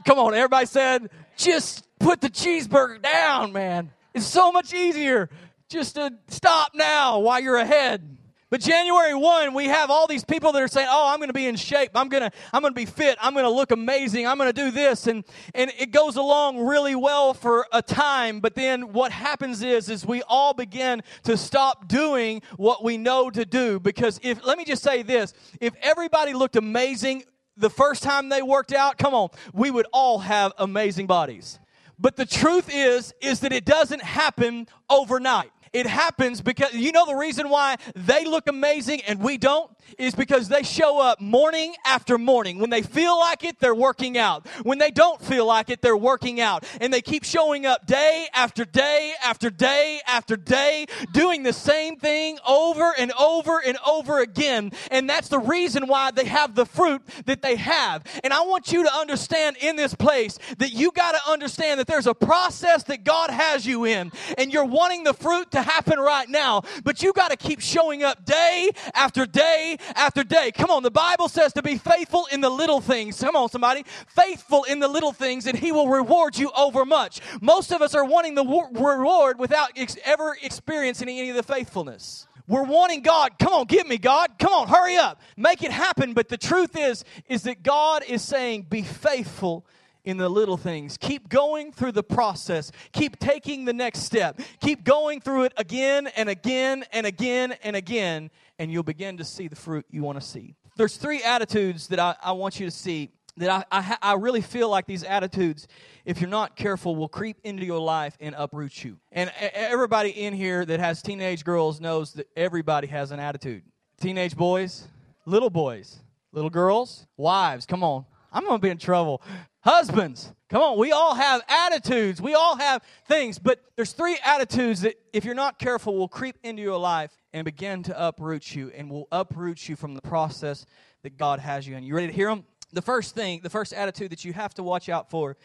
Come 0.06 0.20
on, 0.20 0.34
everybody 0.34 0.66
said, 0.66 1.10
just 1.38 1.88
put 2.00 2.22
the 2.22 2.30
cheeseburger 2.30 3.02
down, 3.02 3.54
man. 3.54 3.92
It's 4.14 4.26
so 4.26 4.52
much 4.52 4.74
easier 4.74 5.30
just 5.70 5.96
to 5.96 6.14
stop 6.28 6.72
now 6.74 7.20
while 7.20 7.40
you're 7.40 7.58
ahead. 7.58 8.18
But 8.52 8.62
January 8.62 9.14
1, 9.14 9.54
we 9.54 9.66
have 9.66 9.92
all 9.92 10.08
these 10.08 10.26
people 10.26 10.52
that 10.54 10.62
are 10.62 10.68
saying, 10.68 10.88
"Oh, 10.90 11.10
I'm 11.12 11.20
going 11.20 11.30
to 11.30 11.34
be 11.34 11.46
in 11.46 11.56
shape. 11.56 11.92
I'm 11.94 12.10
going 12.10 12.24
to 12.24 12.32
I'm 12.52 12.62
going 12.62 12.74
to 12.74 12.76
be 12.76 12.86
fit. 12.86 13.16
I'm 13.22 13.34
going 13.34 13.46
to 13.46 13.52
look 13.52 13.72
amazing. 13.72 14.26
I'm 14.26 14.38
going 14.38 14.50
to 14.50 14.54
do 14.54 14.72
this." 14.72 15.06
And 15.06 15.24
and 15.54 15.72
it 15.78 15.92
goes 15.92 16.16
along 16.16 16.60
really 16.60 16.96
well 16.96 17.36
for 17.36 17.68
a 17.72 17.84
time, 17.84 18.40
but 18.40 18.56
then 18.56 18.92
what 18.92 19.12
happens 19.12 19.62
is 19.62 19.88
is 19.88 20.04
we 20.04 20.24
all 20.24 20.56
begin 20.56 21.04
to 21.24 21.38
stop 21.38 21.88
doing 21.88 22.42
what 22.58 22.84
we 22.84 22.98
know 22.98 23.30
to 23.30 23.46
do 23.46 23.80
because 23.80 24.20
if 24.24 24.44
let 24.44 24.58
me 24.58 24.66
just 24.66 24.82
say 24.82 25.04
this, 25.04 25.34
if 25.62 25.76
everybody 25.82 26.34
looked 26.34 26.56
amazing 26.56 27.26
the 27.56 27.70
first 27.70 28.02
time 28.02 28.30
they 28.30 28.42
worked 28.42 28.74
out, 28.74 28.98
come 28.98 29.14
on, 29.14 29.30
we 29.54 29.70
would 29.70 29.86
all 29.94 30.20
have 30.20 30.54
amazing 30.58 31.06
bodies. 31.06 31.60
But 32.00 32.16
the 32.16 32.26
truth 32.26 32.68
is 32.74 33.14
is 33.22 33.42
that 33.42 33.54
it 33.54 33.66
doesn't 33.66 34.02
happen 34.02 34.68
overnight. 34.90 35.52
It 35.74 35.86
happens 35.86 36.42
because 36.42 36.74
you 36.74 36.92
know 36.92 37.06
the 37.06 37.16
reason 37.16 37.50
why 37.50 37.78
they 37.96 38.26
look 38.26 38.48
amazing 38.48 39.02
and 39.08 39.20
we 39.22 39.38
don't 39.38 39.70
is 39.98 40.16
because 40.16 40.48
they 40.48 40.64
show 40.64 41.02
up 41.02 41.20
morning 41.20 41.76
after 41.86 42.18
morning. 42.18 42.60
When 42.60 42.70
they 42.70 42.82
feel 42.82 43.18
like 43.20 43.44
it, 43.44 43.60
they're 43.60 43.76
working 43.76 44.18
out. 44.18 44.48
When 44.64 44.78
they 44.78 44.92
don't 44.92 45.22
feel 45.22 45.46
like 45.46 45.70
it, 45.70 45.82
they're 45.82 45.98
working 45.98 46.42
out. 46.42 46.66
And 46.82 46.94
they 46.94 47.02
keep 47.02 47.24
showing 47.24 47.66
up 47.66 47.86
day 47.86 48.28
after 48.34 48.66
day 48.66 49.14
after 49.24 49.50
day 49.50 50.00
after 50.08 50.36
day, 50.36 50.86
doing 51.12 51.44
the 51.44 51.54
same 51.54 51.98
thing 51.98 52.38
over 52.48 52.94
and 52.98 53.12
over 53.14 53.62
and 53.66 53.78
over 53.86 54.20
again. 54.20 54.72
And 54.92 55.10
that's 55.10 55.30
the 55.30 55.40
reason 55.40 55.88
why 55.88 56.12
they 56.12 56.26
have 56.26 56.56
the 56.56 56.66
fruit 56.66 57.02
that 57.26 57.42
they 57.42 57.56
have. 57.56 58.04
And 58.24 58.34
I 58.34 58.42
want 58.42 58.72
you 58.72 58.84
to 58.84 58.94
understand 58.94 59.58
in 59.58 59.76
this 59.76 59.94
place 59.94 60.38
that 60.58 60.74
you 60.74 60.92
got 60.92 61.14
to 61.14 61.32
understand 61.32 61.80
that 61.80 61.88
there's 61.88 62.08
a 62.08 62.14
process 62.14 62.84
that 62.84 63.04
God 63.04 63.30
has 63.30 63.66
you 63.66 63.86
in. 63.86 64.12
And 64.38 64.54
you're 64.54 64.66
wanting 64.66 65.04
the 65.04 65.14
fruit 65.14 65.52
to 65.52 65.62
happen 65.62 66.00
right 66.00 66.30
now, 66.30 66.64
but 66.84 67.02
you 67.02 67.14
got 67.14 67.32
to 67.32 67.38
keep 67.38 67.60
showing 67.60 68.04
up 68.04 68.26
day 68.26 68.70
after 68.94 69.26
day 69.26 69.78
after 69.96 70.24
day. 70.24 70.52
Come 70.52 70.70
on, 70.70 70.84
the 70.84 70.92
Bible 70.92 71.30
says 71.30 71.54
to 71.54 71.62
be 71.62 71.78
faithful 71.78 72.28
in 72.32 72.42
the 72.42 72.50
little 72.50 72.82
things. 72.82 73.20
Come 73.20 73.36
on, 73.36 73.50
somebody. 73.50 73.84
Faithful 74.08 74.64
in 74.64 74.80
the 74.80 74.88
little 74.88 75.12
things, 75.12 75.46
and 75.46 75.58
He 75.58 75.72
will 75.72 75.90
reward 75.90 76.38
you 76.38 76.52
over 76.58 76.86
much. 76.86 77.22
Most 77.42 77.72
of 77.72 77.82
us 77.82 77.96
are 77.96 78.06
wanting 78.06 78.36
the 78.36 78.44
reward 78.44 79.40
without 79.40 79.72
ex- 79.76 79.98
ever 80.04 80.38
experiencing 80.42 81.10
any 81.10 81.30
of 81.30 81.36
the 81.36 81.44
faithfulness. 81.44 82.28
We're 82.48 82.64
wanting 82.64 83.02
God, 83.02 83.38
come 83.38 83.54
on, 83.54 83.66
give 83.68 83.88
me 83.88 84.00
God. 84.00 84.32
Come 84.40 84.52
on, 84.52 84.68
hurry 84.68 84.98
up. 84.98 85.22
Make 85.38 85.64
it 85.64 85.72
happen. 85.72 86.14
But 86.14 86.30
the 86.30 86.38
truth 86.38 86.76
is, 86.76 87.06
is 87.28 87.44
that 87.44 87.62
God 87.62 88.04
is 88.08 88.24
saying, 88.24 88.64
be 88.64 88.82
faithful 88.82 89.68
in 90.10 90.18
the 90.18 90.28
little 90.28 90.58
things. 90.58 90.98
Keep 90.98 91.30
going 91.30 91.72
through 91.72 91.92
the 91.92 92.04
process. 92.04 92.72
Keep 92.92 93.20
taking 93.20 93.66
the 93.66 93.74
next 93.74 94.00
step. 94.00 94.40
Keep 94.60 94.84
going 94.84 95.22
through 95.22 95.44
it 95.44 95.54
again 95.56 96.08
and 96.16 96.28
again 96.28 96.84
and 96.92 97.06
again 97.06 97.56
and 97.64 97.76
again 97.76 98.32
and 98.58 98.72
you'll 98.72 98.84
begin 98.84 99.18
to 99.18 99.24
see 99.24 99.48
the 99.48 99.56
fruit 99.56 99.86
you 99.90 100.04
want 100.04 100.20
to 100.20 100.26
see. 100.26 100.56
There's 100.76 100.98
three 100.98 101.24
attitudes 101.24 101.88
that 101.88 102.00
I, 102.00 102.16
I 102.22 102.32
want 102.34 102.60
you 102.60 102.66
to 102.66 102.72
see 102.72 103.12
that 103.38 103.50
I, 103.72 103.80
I, 103.80 103.98
I, 104.02 104.14
really 104.16 104.42
feel 104.42 104.68
like 104.68 104.86
these 104.86 105.04
attitudes, 105.04 105.68
if 106.04 106.20
you're 106.20 106.30
not 106.30 106.58
careful, 106.58 106.96
will 106.98 107.08
creep 107.08 107.38
into 107.46 107.66
your 107.66 107.80
life 107.80 108.18
and 108.20 108.36
uproot 108.38 108.84
you. 108.84 108.98
And 109.14 109.32
everybody 109.40 110.10
in 110.10 110.34
here 110.34 110.66
that 110.66 110.82
has 110.82 111.02
teenage 111.02 111.46
girls 111.46 111.80
knows 111.80 112.14
that 112.14 112.28
everybody 112.36 112.88
has 112.88 113.12
an 113.12 113.20
attitude. 113.20 113.64
Teenage 114.02 114.36
boys, 114.36 114.88
little 115.26 115.50
boys, 115.50 116.00
little 116.34 116.50
girls, 116.50 117.08
wives, 117.16 117.66
come 117.66 117.82
on. 117.82 118.06
I'm 118.32 118.46
going 118.46 118.60
to 118.60 118.62
be 118.62 118.70
in 118.70 118.78
trouble. 118.78 119.22
Husbands, 119.62 120.32
come 120.50 120.62
on. 120.62 120.78
We 120.78 120.92
all 120.92 121.16
have 121.16 121.42
attitudes. 121.48 122.22
We 122.22 122.34
all 122.34 122.58
have 122.58 122.82
things. 123.08 123.40
But 123.40 123.62
there's 123.76 123.92
three 123.92 124.18
attitudes 124.24 124.82
that, 124.82 124.96
if 125.12 125.26
you're 125.26 125.36
not 125.36 125.60
careful, 125.60 125.98
will 125.98 126.08
creep 126.08 126.38
into 126.44 126.62
your 126.62 126.78
life 126.78 127.12
and 127.34 127.44
begin 127.46 127.84
to 127.84 128.08
uproot 128.08 128.56
you 128.56 128.72
and 128.76 128.90
will 128.90 129.08
uproot 129.12 129.68
you 129.68 129.76
from 129.76 129.96
the 129.96 130.02
process 130.02 130.66
that 131.04 131.18
God 131.18 131.40
has 131.40 131.68
you 131.68 131.76
in. 131.76 131.84
You 131.84 131.96
ready 131.96 132.08
to 132.08 132.14
hear 132.14 132.30
them? 132.30 132.46
The 132.72 132.82
first 132.82 133.16
thing, 133.16 133.42
the 133.42 133.50
first 133.50 133.74
attitude 133.74 134.12
that 134.12 134.24
you 134.24 134.34
have 134.34 134.54
to 134.56 134.64
watch 134.64 134.90
out 134.90 135.10
for 135.10 135.38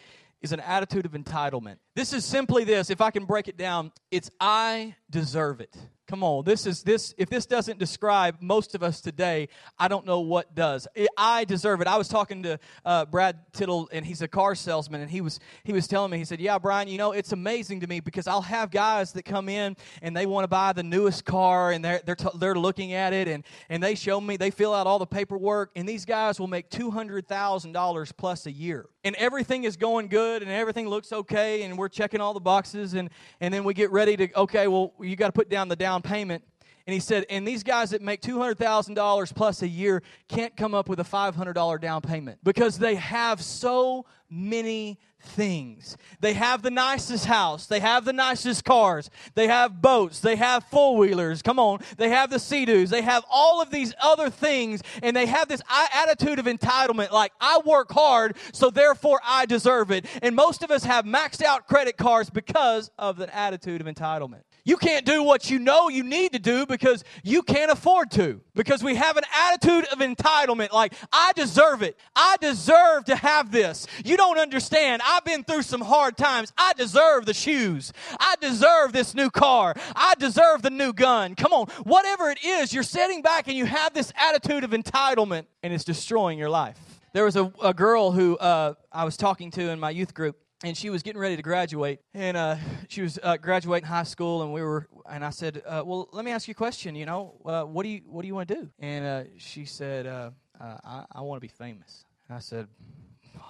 is 0.43 0.53
an 0.53 0.61
attitude 0.61 1.07
of 1.07 1.13
entitlement. 1.13 1.77
This 1.95 2.13
is 2.13 2.25
simply 2.25 2.65
this, 2.65 2.91
if 2.91 3.01
I 3.01 3.11
can 3.11 3.25
break 3.25 3.49
it 3.49 3.57
down, 3.57 3.93
it's 4.11 4.31
I 4.39 4.95
deserve 5.15 5.61
it. 5.61 5.77
Come 6.07 6.23
on, 6.23 6.45
this 6.45 6.67
is 6.67 6.83
this. 6.83 7.15
If 7.17 7.31
this 7.31 7.47
doesn't 7.47 7.79
describe 7.79 8.37
most 8.43 8.75
of 8.75 8.83
us 8.83 9.01
today, 9.01 9.49
I 9.79 9.89
don't 9.89 10.05
know 10.05 10.21
what 10.21 10.55
does. 10.55 10.87
I 11.17 11.45
deserve 11.45 11.81
it. 11.81 11.87
I 11.87 11.97
was 11.97 12.09
talking 12.09 12.43
to 12.43 12.59
uh, 12.85 13.07
Brad 13.07 13.39
Tittle, 13.55 13.89
and 13.91 14.05
he's 14.05 14.21
a 14.21 14.29
car 14.29 14.55
salesman, 14.55 15.01
and 15.01 15.11
he 15.11 15.23
was 15.23 15.41
he 15.63 15.73
was 15.73 15.87
telling 15.87 16.11
me. 16.11 16.19
He 16.19 16.27
said, 16.27 16.41
"Yeah, 16.41 16.59
Brian, 16.59 16.89
you 16.89 16.99
know 16.99 17.13
it's 17.13 17.33
amazing 17.33 17.81
to 17.81 17.87
me 17.87 18.01
because 18.01 18.27
I'll 18.27 18.43
have 18.43 18.71
guys 18.71 19.13
that 19.13 19.25
come 19.25 19.49
in 19.49 19.79
and 20.03 20.15
they 20.15 20.27
want 20.27 20.45
to 20.45 20.49
buy 20.49 20.75
the 20.75 20.83
newest 20.83 21.25
car, 21.25 21.71
and 21.71 21.83
they're 21.83 22.03
they're 22.05 22.17
t- 22.17 22.29
they're 22.39 22.55
looking 22.55 22.93
at 22.93 23.15
it, 23.15 23.27
and 23.27 23.43
and 23.71 23.83
they 23.83 23.95
show 23.95 24.21
me 24.21 24.37
they 24.37 24.51
fill 24.51 24.75
out 24.75 24.87
all 24.87 24.99
the 24.99 25.07
paperwork, 25.07 25.71
and 25.75 25.89
these 25.89 26.05
guys 26.05 26.39
will 26.39 26.49
make 26.49 26.69
two 26.69 26.91
hundred 26.91 27.27
thousand 27.27 27.73
dollars 27.73 28.13
plus 28.13 28.45
a 28.45 28.53
year, 28.53 28.91
and 29.05 29.17
everything 29.17 29.65
is 29.65 29.79
going 29.79 30.09
good, 30.09 30.43
and 30.43 30.51
everything 30.51 30.87
looks 30.87 31.15
okay, 31.15 31.63
and 31.63 31.79
we're 31.79 31.89
checking 31.89 32.21
all 32.21 32.35
the 32.35 32.41
boxes, 32.41 32.93
and 32.93 33.09
and 33.41 33.55
then 33.55 33.65
we 33.65 33.73
get 33.73 33.91
ready 33.91 34.19
to 34.19 34.41
okay, 34.41 34.69
well 34.69 34.93
you 35.05 35.17
got 35.17 35.27
to 35.27 35.33
put 35.33 35.49
down 35.49 35.69
the 35.69 35.77
down 35.77 36.03
payment. 36.03 36.45
And 36.87 36.93
he 36.93 37.01
said, 37.01 37.25
and 37.31 37.49
these 37.49 37.63
guys 37.63 37.91
that 37.91 38.03
make 38.03 38.21
$200,000 38.21 39.35
plus 39.35 39.63
a 39.63 39.69
year 39.69 40.03
can't 40.29 40.55
come 40.55 40.75
up 40.75 40.87
with 40.87 41.01
a 41.01 41.05
$500 41.05 41.81
down 41.81 42.03
payment 42.03 42.41
because 42.43 42.79
they 42.79 42.97
have 42.97 43.41
so 43.41 44.05
many 44.29 44.99
things. 45.23 45.97
They 46.21 46.35
have 46.35 46.61
the 46.61 46.71
nicest 46.71 47.25
house. 47.25 47.67
They 47.67 47.81
have 47.81 48.05
the 48.05 48.13
nicest 48.13 48.67
cars. 48.67 49.09
They 49.35 49.47
have 49.47 49.81
boats. 49.81 50.21
They 50.21 50.37
have 50.37 50.65
four 50.65 50.99
wheelers. 50.99 51.41
Come 51.41 51.59
on. 51.59 51.81
They 51.97 52.11
have 52.11 52.29
the 52.29 52.39
sea-doos. 52.39 52.91
They 52.91 53.01
have 53.01 53.25
all 53.31 53.63
of 53.63 53.71
these 53.71 53.95
other 54.03 54.29
things. 54.29 54.83
And 55.03 55.17
they 55.17 55.25
have 55.25 55.49
this 55.49 55.63
attitude 55.71 56.39
of 56.39 56.45
entitlement 56.45 57.13
like, 57.13 57.33
I 57.41 57.61
work 57.65 57.93
hard, 57.93 58.37
so 58.53 58.69
therefore 58.69 59.21
I 59.25 59.47
deserve 59.47 59.91
it. 59.91 60.05
And 60.21 60.37
most 60.37 60.63
of 60.63 60.71
us 60.71 60.85
have 60.85 61.07
maxed 61.07 61.43
out 61.43 61.67
credit 61.67 61.97
cards 61.97 62.29
because 62.29 62.91
of 62.99 63.17
the 63.17 63.35
attitude 63.35 63.81
of 63.81 63.87
entitlement. 63.87 64.43
You 64.67 64.79
can't 64.79 65.05
do 65.05 65.23
what 65.23 65.51
you 65.51 65.59
know 65.59 65.91
you 65.91 66.03
need 66.03 66.33
to 66.33 66.39
do 66.39 66.65
because 66.65 67.05
you 67.23 67.43
can't 67.43 67.71
afford 67.71 68.11
to. 68.13 68.41
Because 68.55 68.83
we 68.83 68.95
have 68.95 69.19
an 69.19 69.25
attitude 69.33 69.85
of 69.93 69.99
entitlement 69.99 70.73
like, 70.73 70.95
I 71.13 71.33
deserve 71.37 71.83
it. 71.83 71.99
I 72.17 72.37
deserve 72.41 73.05
to 73.07 73.17
have 73.17 73.53
this. 73.53 73.87
You 74.05 74.17
don't 74.17 74.39
understand. 74.39 75.03
I've 75.05 75.25
been 75.25 75.45
through 75.45 75.63
some 75.63 75.83
hard 75.83 76.17
times. 76.17 76.51
I 76.57 76.73
deserve 76.73 77.27
the 77.27 77.35
shoes. 77.35 77.93
I 78.19 78.37
deserve 78.41 78.95
this 78.95 79.15
new 79.15 79.29
car. 79.29 79.75
I 79.95 80.15
deserve 80.19 80.63
the 80.63 80.71
new 80.71 80.95
gun. 80.95 81.35
Come 81.35 81.53
on. 81.53 81.67
Whatever 81.85 82.31
it 82.31 82.43
is, 82.43 82.73
you're 82.73 82.83
sitting 82.83 83.21
back 83.21 83.49
and 83.49 83.57
you 83.57 83.67
have 83.67 83.93
this 83.93 84.13
attitude 84.19 84.65
of 84.65 84.71
entitlement 84.71 85.45
and 85.63 85.75
it's 85.75 85.85
destroying 85.85 86.39
your 86.39 86.51
life. 86.51 86.79
There 87.13 87.25
was 87.25 87.37
a, 87.37 87.53
a 87.63 87.75
girl 87.75 88.13
who 88.13 88.39
uh, 88.39 88.75
I 88.91 89.05
was 89.05 89.17
talking 89.19 89.51
to 89.53 89.71
in 89.71 89.79
my 89.79 89.91
youth 89.91 90.15
group 90.15 90.37
and 90.65 90.77
she 90.77 90.89
was 90.89 91.03
getting 91.03 91.21
ready 91.21 91.37
to 91.37 91.43
graduate 91.43 92.01
and 92.15 92.37
uh, 92.37 92.57
she 92.89 93.03
was 93.03 93.19
uh, 93.23 93.37
graduating 93.37 93.87
high 93.87 94.03
school 94.03 94.43
and 94.43 94.53
we 94.53 94.63
were 94.63 94.89
and 95.11 95.25
i 95.25 95.31
said 95.31 95.63
uh, 95.67 95.83
well 95.85 96.09
let 96.13 96.25
me 96.25 96.31
ask 96.31 96.49
you 96.49 96.53
a 96.53 96.55
question 96.55 96.95
you 96.95 97.05
know 97.05 97.35
uh, 97.45 97.63
what 97.63 97.83
do 97.83 97.91
you 97.91 98.01
what 98.07 98.23
do 98.23 98.29
you 98.29 98.35
want 98.35 98.49
to 98.49 98.55
do? 98.55 98.71
And 98.79 99.05
uh, 99.05 99.25
she 99.37 99.67
said 99.67 100.07
uh, 100.07 100.31
i, 100.61 101.05
I 101.13 101.21
want 101.21 101.37
to 101.37 101.41
be 101.41 101.49
famous. 101.49 102.05
And 102.29 102.37
i 102.37 102.41
said 102.41 102.67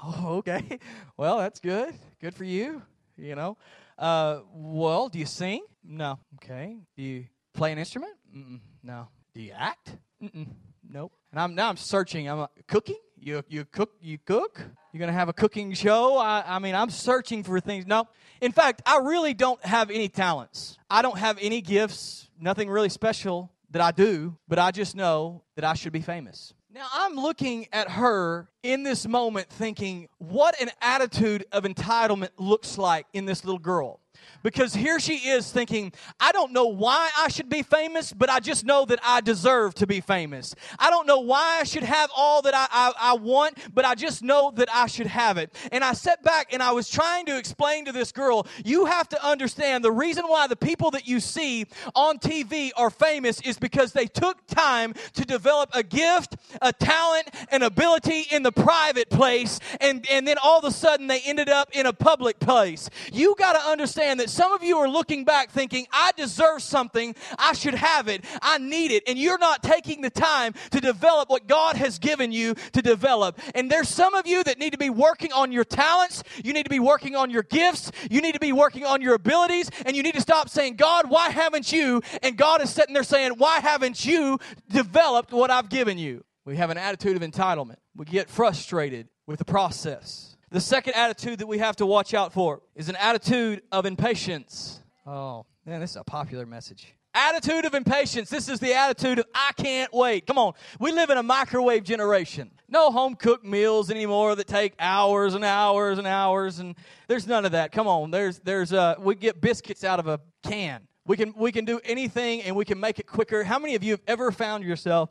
oh, 0.02 0.24
okay. 0.38 0.78
Well 1.16 1.38
that's 1.38 1.60
good. 1.60 1.94
Good 2.20 2.34
for 2.34 2.44
you 2.44 2.82
you 3.16 3.36
know. 3.36 3.56
Well 3.98 5.08
do 5.08 5.18
you 5.18 5.26
sing? 5.26 5.64
No. 5.84 6.18
Okay. 6.36 6.76
Do 6.96 7.02
you 7.02 7.26
play 7.52 7.70
an 7.72 7.78
instrument? 7.78 8.14
Mm-mm. 8.36 8.60
no. 8.82 9.08
Do 9.34 9.40
you 9.40 9.52
act? 9.56 9.96
Mm-mm. 10.22 10.48
nope. 10.88 11.12
And 11.30 11.40
i'm 11.40 11.54
now 11.54 11.68
i'm 11.68 11.76
searching. 11.76 12.28
I'm 12.28 12.48
cooking 12.66 12.98
you, 13.24 13.42
you 13.48 13.64
cook 13.64 13.92
you 14.00 14.18
cook? 14.18 14.60
You're 14.92 15.06
to 15.06 15.12
have 15.12 15.28
a 15.28 15.32
cooking 15.32 15.72
show? 15.72 16.18
I, 16.18 16.44
I 16.46 16.58
mean 16.58 16.74
i'm 16.74 16.90
searching 16.90 17.42
for 17.42 17.58
things. 17.58 17.86
No. 17.86 18.06
In 18.40 18.52
fact 18.52 18.82
i 18.86 18.98
really 18.98 19.34
don't 19.34 19.64
have 19.64 19.90
any 19.90 20.08
talents. 20.08 20.78
I 20.90 21.02
don't 21.02 21.18
have 21.18 21.38
any 21.40 21.60
gifts 21.60 22.28
nothing 22.40 22.68
really 22.68 22.88
special 22.88 23.50
that 23.70 23.80
i 23.80 23.90
do 23.90 24.36
but 24.46 24.58
i 24.58 24.70
just 24.70 24.94
know 24.94 25.42
that 25.56 25.64
i 25.64 25.74
should 25.74 25.92
be 25.92 26.02
famous. 26.02 26.52
Now 26.72 26.86
i'm 26.92 27.14
looking 27.14 27.66
at 27.72 27.90
her 27.90 28.48
in 28.62 28.82
this 28.82 29.06
moment 29.06 29.48
thinking 29.48 30.08
what 30.18 30.60
an 30.60 30.70
attitude 30.82 31.46
of 31.50 31.64
entitlement 31.64 32.30
looks 32.38 32.76
like 32.76 33.06
in 33.12 33.24
this 33.24 33.44
little 33.44 33.58
girl 33.58 34.00
because 34.42 34.74
here 34.74 35.00
she 35.00 35.16
is 35.16 35.50
thinking, 35.50 35.92
I 36.20 36.30
don't 36.30 36.52
know 36.52 36.66
why 36.66 37.10
I 37.18 37.28
should 37.28 37.48
be 37.48 37.62
famous, 37.62 38.12
but 38.12 38.28
I 38.28 38.40
just 38.40 38.64
know 38.64 38.84
that 38.84 39.00
I 39.02 39.20
deserve 39.22 39.74
to 39.76 39.86
be 39.86 40.00
famous. 40.00 40.54
I 40.78 40.90
don't 40.90 41.06
know 41.06 41.20
why 41.20 41.58
I 41.60 41.64
should 41.64 41.82
have 41.82 42.10
all 42.14 42.42
that 42.42 42.54
I, 42.54 42.66
I, 42.70 42.92
I 43.00 43.14
want, 43.14 43.56
but 43.74 43.84
I 43.84 43.94
just 43.94 44.22
know 44.22 44.52
that 44.56 44.68
I 44.72 44.86
should 44.86 45.06
have 45.06 45.38
it. 45.38 45.54
And 45.72 45.82
I 45.82 45.94
sat 45.94 46.22
back 46.22 46.52
and 46.52 46.62
I 46.62 46.72
was 46.72 46.90
trying 46.90 47.24
to 47.26 47.38
explain 47.38 47.86
to 47.86 47.92
this 47.92 48.12
girl, 48.12 48.46
you 48.64 48.84
have 48.84 49.08
to 49.08 49.26
understand 49.26 49.82
the 49.82 49.92
reason 49.92 50.26
why 50.26 50.46
the 50.46 50.56
people 50.56 50.90
that 50.90 51.08
you 51.08 51.20
see 51.20 51.66
on 51.94 52.18
TV 52.18 52.70
are 52.76 52.90
famous 52.90 53.40
is 53.40 53.58
because 53.58 53.92
they 53.92 54.06
took 54.06 54.46
time 54.46 54.92
to 55.14 55.24
develop 55.24 55.70
a 55.72 55.82
gift, 55.82 56.36
a 56.60 56.72
talent, 56.72 57.30
an 57.50 57.62
ability 57.62 58.26
in 58.30 58.42
the 58.42 58.52
private 58.52 59.08
place, 59.08 59.58
and, 59.80 60.06
and 60.10 60.28
then 60.28 60.36
all 60.42 60.58
of 60.58 60.64
a 60.64 60.70
sudden 60.70 61.06
they 61.06 61.20
ended 61.20 61.48
up 61.48 61.70
in 61.72 61.86
a 61.86 61.92
public 61.92 62.38
place. 62.40 62.90
You 63.10 63.34
got 63.38 63.54
to 63.54 63.60
understand 63.60 64.03
understand 64.04 64.20
that 64.20 64.30
some 64.30 64.52
of 64.52 64.62
you 64.62 64.78
are 64.78 64.88
looking 64.88 65.24
back 65.24 65.50
thinking, 65.50 65.86
I 65.92 66.12
deserve 66.16 66.62
something, 66.62 67.14
I 67.38 67.52
should 67.54 67.74
have 67.74 68.08
it, 68.08 68.24
I 68.42 68.58
need 68.58 68.90
it, 68.90 69.02
and 69.06 69.18
you're 69.18 69.38
not 69.38 69.62
taking 69.62 70.02
the 70.02 70.10
time 70.10 70.54
to 70.70 70.80
develop 70.80 71.30
what 71.30 71.46
God 71.46 71.76
has 71.76 71.98
given 71.98 72.32
you 72.32 72.54
to 72.72 72.82
develop. 72.82 73.38
And 73.54 73.70
there's 73.70 73.88
some 73.88 74.14
of 74.14 74.26
you 74.26 74.44
that 74.44 74.58
need 74.58 74.72
to 74.72 74.78
be 74.78 74.90
working 74.90 75.32
on 75.32 75.52
your 75.52 75.64
talents, 75.64 76.22
you 76.44 76.52
need 76.52 76.64
to 76.64 76.70
be 76.70 76.80
working 76.80 77.16
on 77.16 77.30
your 77.30 77.42
gifts, 77.42 77.90
you 78.10 78.20
need 78.20 78.32
to 78.32 78.40
be 78.40 78.52
working 78.52 78.84
on 78.84 79.00
your 79.00 79.14
abilities, 79.14 79.70
and 79.86 79.96
you 79.96 80.02
need 80.02 80.14
to 80.14 80.20
stop 80.20 80.48
saying, 80.48 80.76
God, 80.76 81.08
why 81.08 81.30
haven't 81.30 81.72
you? 81.72 82.02
And 82.22 82.36
God 82.36 82.62
is 82.62 82.70
sitting 82.70 82.94
there 82.94 83.02
saying, 83.02 83.32
Why 83.38 83.60
haven't 83.60 84.04
you 84.04 84.38
developed 84.68 85.32
what 85.32 85.50
I've 85.50 85.68
given 85.68 85.98
you? 85.98 86.24
We 86.44 86.56
have 86.56 86.70
an 86.70 86.78
attitude 86.78 87.16
of 87.16 87.22
entitlement. 87.22 87.76
We 87.96 88.04
get 88.04 88.28
frustrated 88.28 89.08
with 89.26 89.38
the 89.38 89.44
process. 89.44 90.33
The 90.54 90.60
second 90.60 90.94
attitude 90.94 91.40
that 91.40 91.48
we 91.48 91.58
have 91.58 91.74
to 91.76 91.86
watch 91.86 92.14
out 92.14 92.32
for 92.32 92.62
is 92.76 92.88
an 92.88 92.94
attitude 92.94 93.62
of 93.72 93.86
impatience. 93.86 94.78
Oh, 95.04 95.46
man, 95.66 95.80
this 95.80 95.90
is 95.90 95.96
a 95.96 96.04
popular 96.04 96.46
message. 96.46 96.94
Attitude 97.12 97.64
of 97.64 97.74
impatience. 97.74 98.30
This 98.30 98.48
is 98.48 98.60
the 98.60 98.72
attitude 98.72 99.18
of 99.18 99.26
I 99.34 99.50
can't 99.56 99.92
wait. 99.92 100.28
Come 100.28 100.38
on. 100.38 100.52
We 100.78 100.92
live 100.92 101.10
in 101.10 101.18
a 101.18 101.24
microwave 101.24 101.82
generation. 101.82 102.52
No 102.68 102.92
home 102.92 103.16
cooked 103.16 103.44
meals 103.44 103.90
anymore 103.90 104.36
that 104.36 104.46
take 104.46 104.74
hours 104.78 105.34
and 105.34 105.44
hours 105.44 105.98
and 105.98 106.06
hours 106.06 106.60
and 106.60 106.76
there's 107.08 107.26
none 107.26 107.44
of 107.44 107.50
that. 107.50 107.72
Come 107.72 107.88
on. 107.88 108.12
There's 108.12 108.38
there's 108.38 108.72
uh 108.72 108.94
we 109.00 109.16
get 109.16 109.40
biscuits 109.40 109.82
out 109.82 109.98
of 109.98 110.06
a 110.06 110.20
can. 110.44 110.86
We 111.04 111.16
can 111.16 111.34
we 111.36 111.50
can 111.50 111.64
do 111.64 111.80
anything 111.82 112.42
and 112.42 112.54
we 112.54 112.64
can 112.64 112.78
make 112.78 113.00
it 113.00 113.08
quicker. 113.08 113.42
How 113.42 113.58
many 113.58 113.74
of 113.74 113.82
you 113.82 113.90
have 113.90 114.02
ever 114.06 114.30
found 114.30 114.62
yourself 114.62 115.10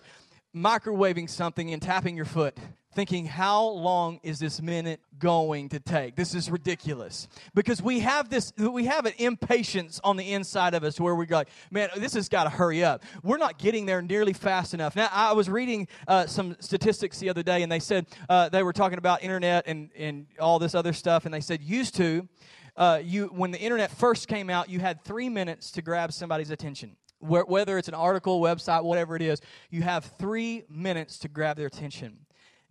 microwaving 0.56 1.30
something 1.30 1.74
and 1.74 1.82
tapping 1.82 2.16
your 2.16 2.24
foot? 2.24 2.58
Thinking, 2.94 3.26
how 3.26 3.64
long 3.64 4.20
is 4.24 4.40
this 4.40 4.62
minute 4.62 5.00
going 5.20 5.70
to 5.70 5.80
take? 5.80 6.16
This 6.16 6.34
is 6.34 6.50
ridiculous. 6.50 7.28
Because 7.54 7.82
we 7.82 8.00
have 8.00 8.30
this, 8.30 8.54
we 8.58 8.86
have 8.86 9.06
an 9.06 9.14
impatience 9.18 10.00
on 10.04 10.18
the 10.18 10.34
inside 10.34 10.74
of 10.74 10.84
us 10.84 11.00
where 11.00 11.16
we're 11.16 11.28
like, 11.30 11.50
man, 11.72 11.90
this 11.98 12.14
has 12.14 12.30
got 12.30 12.46
to 12.46 12.50
hurry 12.50 12.84
up. 12.84 13.04
We're 13.24 13.38
not 13.38 13.58
getting 13.58 13.86
there 13.86 14.02
nearly 14.02 14.34
fast 14.34 14.74
enough. 14.74 14.96
Now, 14.96 15.10
I 15.12 15.34
was 15.34 15.50
reading 15.50 15.88
uh, 16.08 16.28
some 16.28 16.56
statistics 16.60 17.20
the 17.20 17.30
other 17.30 17.44
day, 17.44 17.64
and 17.64 17.72
they 17.72 17.80
said 17.80 18.08
uh, 18.30 18.50
they 18.50 18.64
were 18.64 18.74
talking 18.74 18.98
about 18.98 19.24
internet 19.24 19.66
and, 19.68 19.90
and 19.98 20.28
all 20.40 20.60
this 20.60 20.76
other 20.76 20.94
stuff, 20.94 21.26
and 21.26 21.34
they 21.34 21.42
said, 21.42 21.62
used 21.62 21.96
to, 21.96 22.28
uh, 22.76 23.00
you 23.04 23.28
when 23.28 23.52
the 23.52 23.60
internet 23.60 23.92
first 23.92 24.28
came 24.28 24.50
out, 24.50 24.70
you 24.70 24.80
had 24.80 25.04
three 25.04 25.30
minutes 25.30 25.72
to 25.72 25.82
grab 25.82 26.12
somebody's 26.12 26.50
attention 26.50 26.96
whether 27.24 27.78
it's 27.78 27.88
an 27.88 27.94
article, 27.94 28.42
website, 28.42 28.84
whatever 28.84 29.16
it 29.16 29.22
is, 29.22 29.40
you 29.70 29.82
have 29.82 30.06
three 30.20 30.64
minutes 30.70 31.20
to 31.20 31.28
grab 31.28 31.58
their 31.58 31.68
attention. 31.68 32.18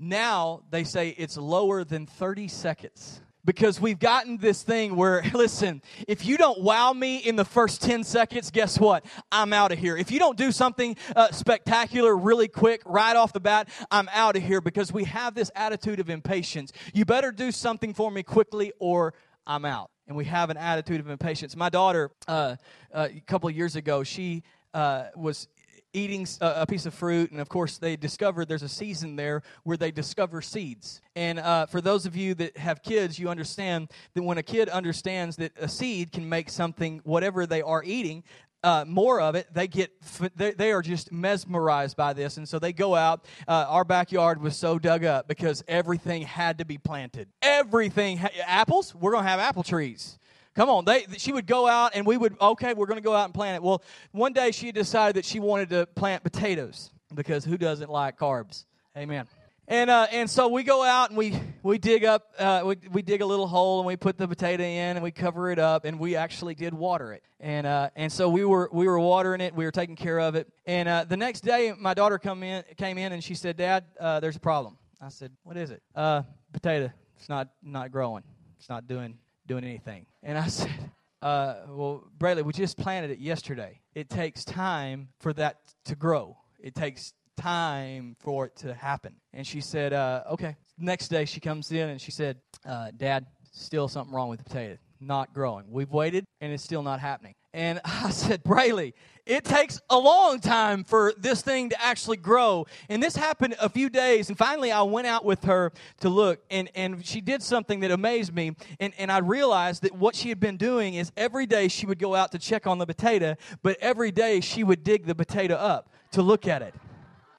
Now 0.03 0.63
they 0.69 0.83
say 0.83 1.11
it's 1.11 1.37
lower 1.37 1.85
than 1.85 2.07
30 2.07 2.49
seconds 2.49 3.21
because 3.45 3.81
we've 3.81 4.01
gotten 4.01 4.37
this 4.37 4.65
thing 4.65 4.97
where, 4.97 5.23
listen, 5.33 5.81
if 6.09 6.27
you 6.27 6.37
don't 6.37 6.61
wow 6.61 6.93
me 6.93 7.19
in 7.19 7.37
the 7.37 7.45
first 7.45 7.83
10 7.83 8.03
seconds, 8.03 8.51
guess 8.51 8.81
what? 8.81 9.05
I'm 9.31 9.53
out 9.53 9.71
of 9.71 9.79
here. 9.79 9.97
If 9.97 10.11
you 10.11 10.19
don't 10.19 10.37
do 10.37 10.51
something 10.51 10.97
uh, 11.15 11.31
spectacular 11.31 12.17
really 12.17 12.49
quick 12.49 12.83
right 12.85 13.15
off 13.15 13.33
the 13.33 13.39
bat, 13.39 13.69
I'm 13.93 14.09
out 14.13 14.35
of 14.35 14.43
here 14.43 14.61
because 14.61 14.93
we 14.93 15.05
have 15.05 15.35
this 15.37 15.53
attitude 15.55 16.01
of 16.01 16.11
impatience. 16.11 16.73
You 16.93 17.05
better 17.05 17.31
do 17.31 17.53
something 17.53 17.95
for 17.95 18.11
me 18.11 18.25
quickly 18.25 18.73
or 18.81 19.15
I'm 19.47 19.65
out. 19.65 19.93
And 20.09 20.17
we 20.17 20.25
have 20.25 20.51
an 20.51 20.57
attitude 20.57 20.99
of 20.99 21.09
impatience. 21.09 21.55
My 21.55 21.69
daughter, 21.69 22.11
uh, 22.27 22.57
uh, 22.93 23.07
a 23.09 23.21
couple 23.21 23.49
years 23.51 23.77
ago, 23.77 24.03
she 24.03 24.43
uh, 24.75 25.05
was 25.15 25.47
eating 25.93 26.27
a, 26.41 26.67
piece 26.67 26.87
of 26.87 26.95
fruit, 26.95 27.31
and 27.31 27.41
of 27.41 27.49
course, 27.49 27.79
they 27.79 27.97
discovered 27.97 28.49
there's 28.49 28.63
a 28.63 28.69
season 28.69 29.17
there 29.17 29.43
where 29.65 29.77
they 29.77 29.91
discover 29.91 30.41
seeds. 30.41 31.01
And 31.15 31.39
uh, 31.39 31.67
for 31.67 31.81
those 31.81 32.07
of 32.07 32.17
you 32.17 32.35
that 32.35 32.57
have 32.57 32.83
kids, 32.83 33.19
you 33.19 33.29
understand 33.29 33.91
that 34.15 34.23
when 34.23 34.39
a 34.39 34.43
kid 34.43 34.69
understands 34.69 35.37
that 35.37 35.53
a 35.59 35.69
seed 35.69 36.13
can 36.13 36.29
make 36.29 36.49
something, 36.51 37.01
whatever 37.05 37.47
they 37.47 37.63
are 37.63 37.83
eating, 37.85 38.25
uh, 38.65 38.85
more 38.87 39.21
of 39.21 39.35
it, 39.35 39.53
they 39.53 39.67
get 39.67 39.91
they, 40.37 40.53
they, 40.53 40.71
are 40.71 40.83
just 40.83 41.11
mesmerized 41.11 41.97
by 41.97 42.13
this, 42.13 42.37
and 42.37 42.49
so 42.49 42.59
they 42.59 42.73
go 42.73 42.95
out. 42.95 43.27
Uh, 43.49 43.67
our 43.69 43.85
backyard 43.85 44.41
was 44.41 44.57
so 44.57 44.79
dug 44.79 45.05
up 45.05 45.27
because 45.27 45.65
everything 45.67 46.23
had 46.23 46.59
to 46.59 46.65
be 46.65 46.79
planted. 46.79 47.29
Everything, 47.43 48.19
ha- 48.19 48.31
apples. 48.47 48.95
We're 48.95 49.13
gonna 49.13 49.27
have 49.27 49.41
apple 49.41 49.65
trees. 49.65 50.19
Come 50.55 50.69
on, 50.69 50.85
they, 50.85 51.07
she 51.17 51.33
would 51.33 51.47
go 51.47 51.67
out 51.67 51.93
and 51.95 52.07
we 52.07 52.17
would, 52.17 52.37
okay, 52.41 52.75
we're 52.75 52.87
going 52.87 52.99
to 52.99 53.05
go 53.05 53.15
out 53.15 53.25
and 53.25 53.33
plant 53.33 53.57
it. 53.57 53.63
Well, 53.63 53.83
one 54.11 54.33
day 54.35 54.51
she 54.51 54.71
decided 54.71 55.17
that 55.17 55.25
she 55.25 55.41
wanted 55.41 55.71
to 55.71 55.87
plant 55.87 56.23
potatoes 56.23 56.91
because 57.15 57.45
who 57.45 57.57
doesn't 57.57 57.91
like 57.91 58.19
carbs? 58.19 58.67
Amen. 58.97 59.27
And, 59.69 59.89
uh, 59.89 60.09
and 60.11 60.29
so 60.29 60.49
we 60.49 60.65
go 60.65 60.83
out 60.83 61.09
and 61.09 61.17
we, 61.17 61.41
we 61.63 61.79
dig 61.79 62.05
up, 62.05 62.35
uh, 62.39 62.63
we, 62.67 62.77
we 62.91 63.01
dig 63.01 63.23
a 63.23 63.27
little 63.27 63.47
hole 63.47 63.79
and 63.79 63.87
we 63.87 63.97
put 63.97 64.19
the 64.19 64.29
potato 64.29 64.63
in 64.63 64.97
and 64.97 65.03
we 65.03 65.11
cover 65.11 65.51
it 65.51 65.59
up 65.59 65.87
and 65.87 65.99
we 65.99 66.17
actually 66.17 66.55
did 66.55 66.75
water 66.75 67.13
it. 67.15 67.23
And, 67.41 67.67
uh, 67.67 67.89
and 67.97 68.13
so 68.13 68.29
we 68.29 68.45
were, 68.45 68.69
we 68.73 68.87
were 68.87 68.99
watering 68.99 69.41
it, 69.41 69.55
we 69.55 69.65
were 69.65 69.71
taking 69.71 69.97
care 69.97 70.21
of 70.21 70.35
it. 70.35 70.49
And 70.67 70.89
uh, 70.89 71.05
the 71.05 71.17
next 71.17 71.41
day, 71.43 71.73
my 71.79 71.95
daughter 71.95 72.19
come 72.19 72.43
in, 72.43 72.65
came 72.77 72.99
in 72.99 73.13
and 73.13 73.25
she 73.25 73.35
said, 73.35 73.57
Dad, 73.57 73.85
uh, 73.99 74.21
there's 74.21 74.37
a 74.37 74.41
problem. 74.41 74.77
I 75.01 75.09
said, 75.09 75.33
What 75.45 75.57
is 75.57 75.71
it? 75.71 75.83
Uh, 75.95 76.23
potato. 76.53 76.91
It's 77.17 77.29
not, 77.29 77.49
not 77.63 77.91
growing. 77.91 78.25
It's 78.59 78.69
not 78.69 78.87
doing 78.87 79.17
doing 79.53 79.65
anything. 79.65 80.07
And 80.23 80.39
I 80.39 80.47
said, 80.61 80.91
uh, 81.21 81.55
Well, 81.69 82.05
Brayley, 82.19 82.43
we 82.43 82.53
just 82.53 82.79
planted 82.79 83.11
it 83.11 83.19
yesterday. 83.19 83.81
It 83.95 84.09
takes 84.09 84.45
time 84.45 85.09
for 85.21 85.33
that 85.35 85.59
to 85.87 85.95
grow, 85.95 86.37
it 86.61 86.75
takes 86.75 87.13
time 87.37 88.17
for 88.21 88.47
it 88.47 88.57
to 88.57 88.75
happen. 88.75 89.15
And 89.33 89.47
she 89.47 89.61
said, 89.61 89.93
uh, 89.93 90.25
Okay. 90.33 90.57
Next 90.79 91.09
day, 91.09 91.27
she 91.27 91.39
comes 91.39 91.71
in 91.71 91.91
and 91.91 92.01
she 92.01 92.11
said, 92.11 92.39
uh, 92.67 92.91
Dad, 92.97 93.27
still 93.53 93.87
something 93.89 94.13
wrong 94.13 94.31
with 94.31 94.39
the 94.39 94.45
potato. 94.45 94.79
Not 95.01 95.33
growing. 95.35 95.67
We've 95.71 95.91
waited 95.91 96.25
and 96.41 96.53
it's 96.53 96.65
still 96.65 96.83
not 96.83 96.99
happening. 96.99 97.35
And 97.55 97.81
I 97.85 98.11
said, 98.11 98.43
Brayley, 98.43 98.95
it 99.25 99.45
takes 99.45 99.81
a 99.89 99.99
long 99.99 100.41
time 100.41 100.83
for 100.83 101.13
this 101.17 101.43
thing 101.43 101.69
to 101.69 101.81
actually 101.81 102.17
grow. 102.17 102.67
And 102.89 103.01
this 103.01 103.15
happened 103.15 103.55
a 103.61 103.69
few 103.69 103.89
days. 103.89 104.29
And 104.29 104.37
finally, 104.37 104.73
I 104.73 104.83
went 104.83 105.07
out 105.07 105.25
with 105.25 105.45
her 105.45 105.73
to 106.01 106.09
look, 106.09 106.41
and, 106.51 106.69
and 106.75 107.07
she 107.07 107.21
did 107.21 107.43
something 107.43 107.81
that 107.81 107.93
amazed 107.93 108.35
me. 108.35 108.57
And, 108.81 108.93
and 108.99 109.13
I 109.13 109.19
realized 109.19 109.83
that 109.83 109.93
what 109.93 110.17
she 110.17 110.29
had 110.29 110.41
been 110.41 110.57
doing 110.57 110.95
is 110.95 111.13
every 111.17 111.47
day 111.47 111.69
she 111.69 111.87
would 111.87 112.01
go 112.01 112.17
out 112.17 112.33
to 112.33 112.39
check 112.39 112.67
on 112.67 112.79
the 112.79 112.87
potato, 112.87 113.37
but 113.63 113.77
every 113.81 114.11
day 114.11 114.41
she 114.41 114.65
would 114.65 114.83
dig 114.83 115.07
the 115.07 115.15
potato 115.15 115.55
up 115.55 115.91
to 116.13 116.23
look 116.23 116.49
at 116.49 116.63
it. 116.63 116.75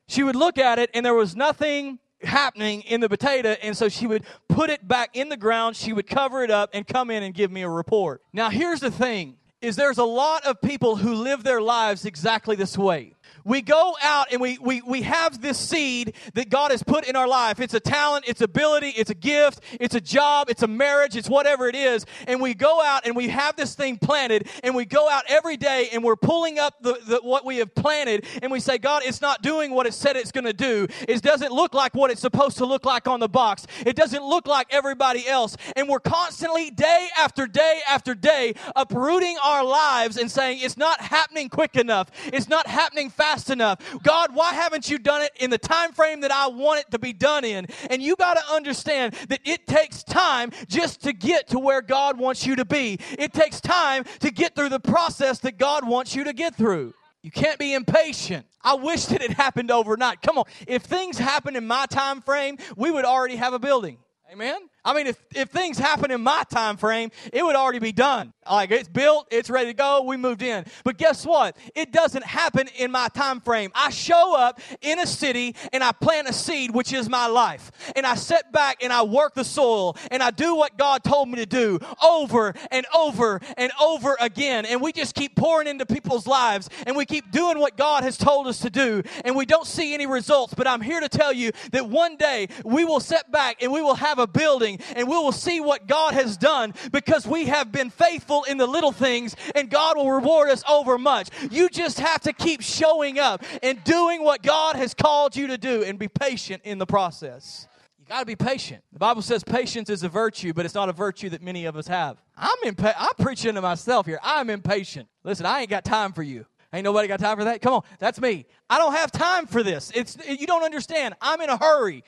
She 0.08 0.24
would 0.24 0.36
look 0.36 0.58
at 0.58 0.80
it, 0.80 0.90
and 0.94 1.06
there 1.06 1.14
was 1.14 1.36
nothing 1.36 2.00
happening 2.22 2.82
in 2.84 3.02
the 3.02 3.10
potato 3.10 3.50
and 3.62 3.76
so 3.76 3.90
she 3.90 4.08
would 4.08 4.24
put 4.48 4.70
it 4.70 4.88
back 4.88 5.10
in 5.14 5.28
the 5.28 5.36
ground 5.36 5.76
she 5.76 5.92
would 5.92 6.08
cover 6.08 6.42
it 6.42 6.50
up 6.50 6.70
and 6.72 6.88
come 6.88 7.12
in 7.12 7.22
and 7.22 7.34
give 7.34 7.52
me 7.52 7.64
a 7.64 7.70
report 7.70 8.22
now 8.32 8.50
here's 8.50 8.80
the 8.80 8.90
thing 8.90 9.36
is 9.64 9.78
there's 9.78 9.98
a 9.98 10.04
lot 10.04 10.46
of 10.46 10.62
people 10.62 10.98
who 10.98 11.16
live 11.16 11.44
their 11.44 11.62
lives 11.62 12.06
exactly 12.06 12.56
this 12.56 12.78
way 12.78 13.14
we 13.44 13.62
go 13.62 13.96
out 14.02 14.28
and 14.32 14.40
we, 14.42 14.58
we, 14.60 14.82
we 14.82 15.02
have 15.02 15.42
this 15.42 15.58
seed 15.58 16.16
that 16.34 16.50
God 16.50 16.72
has 16.72 16.84
put 16.84 17.08
in 17.08 17.16
our 17.16 17.28
life. 17.28 17.60
It's 17.60 17.74
a 17.74 17.80
talent, 17.80 18.26
it's 18.28 18.42
ability, 18.42 18.90
it's 18.90 19.10
a 19.10 19.16
gift, 19.16 19.62
it's 19.80 19.96
a 19.96 20.02
job, 20.02 20.50
it's 20.50 20.64
a 20.64 20.68
marriage, 20.68 21.16
it's 21.16 21.30
whatever 21.30 21.68
it 21.68 21.76
is. 21.76 22.06
And 22.28 22.42
we 22.42 22.54
go 22.54 22.82
out 22.82 23.06
and 23.06 23.16
we 23.16 23.28
have 23.30 23.56
this 23.56 23.76
thing 23.76 23.98
planted 23.98 24.48
and 24.64 24.76
we 24.76 24.86
go 24.86 25.10
out 25.10 25.24
every 25.28 25.58
day 25.58 25.90
and 25.92 26.04
we're 26.04 26.16
pulling 26.16 26.60
up 26.60 26.82
the, 26.82 27.00
the 27.06 27.20
what 27.22 27.46
we 27.46 27.58
have 27.58 27.74
planted 27.76 28.26
and 28.42 28.52
we 28.52 28.60
say, 28.60 28.78
God, 28.78 29.04
it's 29.06 29.22
not 29.22 29.42
doing 29.42 29.72
what 29.72 29.86
it 29.86 29.94
said 29.94 30.16
it's 30.16 30.32
going 30.32 30.46
to 30.46 30.54
do. 30.54 30.88
It 31.08 31.22
doesn't 31.22 31.52
look 31.52 31.74
like 31.74 31.94
what 31.96 32.12
it's 32.12 32.22
supposed 32.22 32.58
to 32.58 32.66
look 32.66 32.86
like 32.86 33.08
on 33.08 33.20
the 33.20 33.30
box. 33.30 33.66
It 33.86 33.96
doesn't 33.96 34.24
look 34.24 34.48
like 34.48 34.68
everybody 34.72 35.28
else. 35.28 35.58
And 35.76 35.90
we're 35.90 36.00
constantly, 36.00 36.72
day 36.72 37.10
after 37.18 37.48
day 37.48 37.82
after 37.90 38.16
day, 38.16 38.54
uprooting 38.76 39.38
our 39.44 39.64
lives 39.64 40.18
and 40.18 40.32
saying, 40.32 40.60
it's 40.62 40.78
not 40.78 41.02
happening 41.02 41.50
quick 41.50 41.76
enough. 41.76 42.10
It's 42.28 42.48
not 42.48 42.68
happening 42.68 43.10
fast 43.10 43.23
fast 43.24 43.50
enough. 43.50 43.80
God, 44.04 44.36
why 44.36 44.54
haven't 44.54 44.90
you 44.90 44.98
done 44.98 45.22
it 45.22 45.32
in 45.40 45.50
the 45.50 45.58
time 45.58 45.94
frame 45.94 46.22
that 46.22 46.32
I 46.32 46.48
want 46.48 46.82
it 46.82 46.92
to 46.92 47.00
be 47.00 47.14
done 47.14 47.46
in? 47.46 47.68
And 47.90 48.04
you 48.04 48.18
got 48.18 48.34
to 48.34 48.54
understand 48.54 49.14
that 49.30 49.40
it 49.46 49.66
takes 49.66 50.04
time 50.04 50.52
just 50.68 51.04
to 51.04 51.14
get 51.14 51.48
to 51.50 51.60
where 51.60 51.82
God 51.82 52.20
wants 52.20 52.46
you 52.46 52.58
to 52.58 52.66
be. 52.66 53.00
It 53.18 53.32
takes 53.32 53.62
time 53.62 54.04
to 54.20 54.30
get 54.30 54.56
through 54.56 54.70
the 54.70 54.80
process 54.80 55.40
that 55.40 55.58
God 55.58 55.88
wants 55.88 56.16
you 56.16 56.26
to 56.26 56.34
get 56.34 56.56
through. 56.56 56.94
You 57.22 57.32
can't 57.32 57.58
be 57.58 57.74
impatient. 57.74 58.46
I 58.62 58.74
wish 58.74 59.06
that 59.06 59.22
it 59.22 59.32
happened 59.32 59.72
overnight. 59.72 60.22
Come 60.22 60.38
on. 60.38 60.44
If 60.68 60.84
things 60.84 61.18
happen 61.18 61.56
in 61.56 61.66
my 61.66 61.86
time 61.86 62.20
frame, 62.22 62.58
we 62.76 62.92
would 62.92 63.06
already 63.06 63.38
have 63.38 63.54
a 63.54 63.60
building. 63.60 64.00
Amen. 64.30 64.60
I 64.86 64.94
mean, 64.94 65.08
if, 65.08 65.18
if 65.34 65.50
things 65.50 65.78
happen 65.78 66.12
in 66.12 66.22
my 66.22 66.44
time 66.50 66.76
frame, 66.76 67.12
it 67.32 67.44
would 67.44 67.56
already 67.56 67.80
be 67.80 67.94
done. 67.94 68.34
Like 68.50 68.72
it's 68.72 68.90
built, 68.90 69.28
it's 69.32 69.50
ready 69.50 69.68
to 69.68 69.74
go, 69.74 70.04
we 70.04 70.18
moved 70.18 70.42
in. 70.42 70.66
But 70.84 70.98
guess 70.98 71.26
what? 71.26 71.56
It 71.76 71.94
doesn't 71.94 72.26
happen 72.26 72.68
in 72.78 72.92
my 72.92 73.08
time 73.08 73.40
frame. 73.40 73.72
I 73.74 73.90
show 73.90 74.36
up 74.36 74.60
in 74.82 75.00
a 75.00 75.08
city 75.08 75.56
and 75.72 75.84
I 75.84 75.94
plant 75.94 76.28
a 76.28 76.34
seed, 76.34 76.72
which 76.72 76.92
is 76.92 77.08
my 77.08 77.28
life. 77.28 77.72
And 77.96 78.06
I 78.06 78.16
sit 78.16 78.52
back 78.52 78.84
and 78.84 78.92
I 78.92 79.04
work 79.04 79.36
the 79.36 79.46
soil 79.46 79.96
and 80.12 80.22
I 80.22 80.32
do 80.32 80.56
what 80.56 80.78
God 80.78 81.04
told 81.04 81.30
me 81.30 81.38
to 81.38 81.46
do 81.46 81.80
over 82.04 82.54
and 82.70 82.86
over 82.94 83.40
and 83.56 83.72
over 83.82 84.18
again. 84.20 84.66
And 84.66 84.82
we 84.82 84.92
just 84.92 85.16
keep 85.16 85.36
pouring 85.38 85.68
into 85.68 85.86
people's 85.86 86.28
lives 86.28 86.70
and 86.86 86.98
we 86.98 87.06
keep 87.06 87.32
doing 87.32 87.60
what 87.60 87.78
God 87.78 88.04
has 88.04 88.18
told 88.18 88.48
us 88.48 88.60
to 88.60 88.70
do. 88.70 89.04
And 89.24 89.36
we 89.36 89.46
don't 89.46 89.66
see 89.66 89.94
any 89.94 90.08
results. 90.08 90.54
But 90.54 90.68
I'm 90.68 90.82
here 90.82 91.00
to 91.00 91.10
tell 91.10 91.32
you 91.32 91.52
that 91.72 91.88
one 91.88 92.18
day 92.18 92.50
we 92.66 92.84
will 92.84 93.00
sit 93.00 93.32
back 93.32 93.64
and 93.64 93.72
we 93.72 93.82
will 93.82 93.96
have 93.96 94.20
a 94.20 94.28
building 94.28 94.73
and 94.96 95.08
we 95.08 95.16
will 95.16 95.32
see 95.32 95.60
what 95.60 95.88
God 95.88 96.14
has 96.14 96.38
done 96.38 96.74
because 96.92 97.28
we 97.28 97.46
have 97.46 97.72
been 97.72 97.90
faithful 97.90 98.44
in 98.44 98.58
the 98.58 98.68
little 98.68 98.92
things, 98.92 99.36
and 99.56 99.70
God 99.70 99.98
will 99.98 100.12
reward 100.12 100.50
us 100.50 100.64
over 100.70 100.98
much. 100.98 101.30
You 101.52 101.70
just 101.70 102.00
have 102.00 102.22
to 102.22 102.34
keep 102.34 102.62
showing 102.62 103.20
up 103.20 103.44
and 103.62 103.84
doing 103.84 104.24
what 104.24 104.44
God 104.44 104.76
has 104.76 104.94
called 104.94 105.36
you 105.36 105.48
to 105.48 105.58
do 105.58 105.84
and 105.84 105.98
be 105.98 106.08
patient 106.08 106.62
in 106.66 106.78
the 106.78 106.86
process. 106.86 107.68
You 108.00 108.06
got 108.06 108.20
to 108.20 108.26
be 108.26 108.36
patient. 108.36 108.84
The 108.92 109.00
Bible 109.00 109.22
says 109.22 109.44
patience 109.44 109.90
is 109.90 110.04
a 110.04 110.10
virtue, 110.10 110.54
but 110.54 110.66
it's 110.66 110.76
not 110.76 110.90
a 110.90 110.94
virtue 110.94 111.30
that 111.30 111.42
many 111.42 111.66
of 111.66 111.78
us 111.78 111.88
have. 111.88 112.22
I'm 112.36 112.58
impa- 112.66 112.96
I'm 112.98 113.14
preaching 113.18 113.56
to 113.56 113.62
myself 113.62 114.06
here. 114.06 114.20
I'm 114.22 114.50
impatient. 114.50 115.08
Listen, 115.24 115.46
I 115.46 115.62
ain't 115.62 115.70
got 115.70 115.86
time 115.86 116.12
for 116.12 116.24
you. 116.24 116.46
Ain't 116.74 116.84
nobody 116.86 117.08
got 117.08 117.20
time 117.20 117.38
for 117.38 117.44
that? 117.44 117.62
Come 117.62 117.74
on, 117.74 117.82
that's 118.00 118.20
me. 118.20 118.46
I 118.70 118.80
don't 118.80 118.94
have 118.94 119.12
time 119.12 119.46
for 119.46 119.62
this. 119.62 119.92
It's 119.94 120.18
you 120.28 120.48
don't 120.48 120.64
understand. 120.64 121.14
I'm 121.22 121.40
in 121.40 121.50
a 121.50 121.58
hurry. 121.58 122.04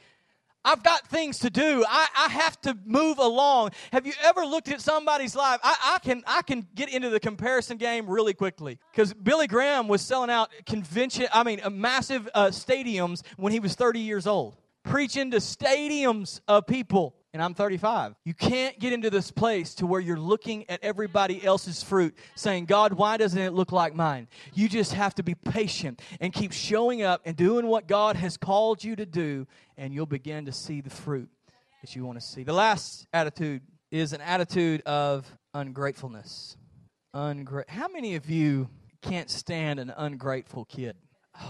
I've 0.65 0.82
got 0.82 1.08
things 1.08 1.39
to 1.39 1.49
do. 1.51 1.86
I, 1.88 2.08
I 2.17 2.30
have 2.30 2.60
to 2.62 2.75
move 2.86 3.19
along. 3.19 3.71
Have 3.93 4.08
you 4.08 4.13
ever 4.23 4.43
looked 4.45 4.67
at 4.69 4.82
somebody's 4.82 5.36
life? 5.36 5.60
I, 5.63 5.95
I 5.95 5.99
can 5.99 6.23
I 6.25 6.41
can 6.41 6.67
get 6.73 6.89
into 6.89 7.10
the 7.10 7.19
comparison 7.19 7.78
game 7.78 8.10
really 8.10 8.34
quickly 8.34 8.80
because 8.91 9.13
Billy 9.13 9.45
Graham 9.47 9.88
was 9.88 10.01
selling 10.01 10.32
out 10.32 10.49
convention. 10.65 11.28
I 11.32 11.43
mean, 11.43 11.62
massive 11.71 12.28
uh, 12.34 12.47
stadiums 12.47 13.23
when 13.38 13.54
he 13.54 13.60
was 13.60 13.75
30 13.75 13.99
years 13.99 14.25
old, 14.25 14.56
preaching 14.84 15.32
to 15.32 15.38
stadiums 15.38 16.41
of 16.47 16.65
people 16.65 17.15
and 17.36 17.43
I'm 17.43 17.54
35. 17.54 18.15
You 18.24 18.34
can't 18.34 18.80
get 18.80 18.93
into 18.93 19.10
this 19.10 19.30
place 19.30 19.76
to 19.76 19.86
where 19.86 20.00
you're 20.00 20.17
looking 20.17 20.69
at 20.69 20.82
everybody 20.82 21.43
else's 21.43 21.84
fruit 21.84 22.15
saying, 22.34 22.63
God, 22.63 22.93
why 22.93 23.17
doesn't 23.17 23.38
it 23.38 23.52
look 23.52 23.74
like 23.74 23.93
mine? 23.93 24.30
You 24.54 24.69
just 24.69 24.93
have 24.93 25.13
to 25.15 25.24
be 25.24 25.36
patient 25.36 26.02
and 26.21 26.32
keep 26.32 26.54
showing 26.54 27.02
up 27.02 27.24
and 27.26 27.36
doing 27.36 27.67
what 27.67 27.89
God 27.89 28.15
has 28.15 28.38
called 28.38 28.82
you 28.86 28.95
to 28.95 29.06
do, 29.06 29.48
and 29.78 29.93
you'll 29.93 30.06
begin 30.06 30.45
to 30.45 30.54
see 30.54 30.80
the 30.80 30.89
fruit 30.89 31.28
that 31.82 31.93
you 31.93 32.06
want 32.06 32.17
to 32.17 32.26
see. 32.26 32.43
The 32.43 32.54
last 32.54 33.06
attitude 33.12 33.63
is 33.91 34.13
an 34.13 34.21
attitude 34.21 34.82
of 34.84 35.30
ungratefulness. 35.54 36.56
Ungra- 37.13 37.67
How 37.67 37.89
many 37.89 38.15
of 38.15 38.30
you 38.30 38.69
can't 39.02 39.30
stand 39.30 39.82
an 39.82 39.93
ungrateful 39.98 40.63
kid? 40.63 40.95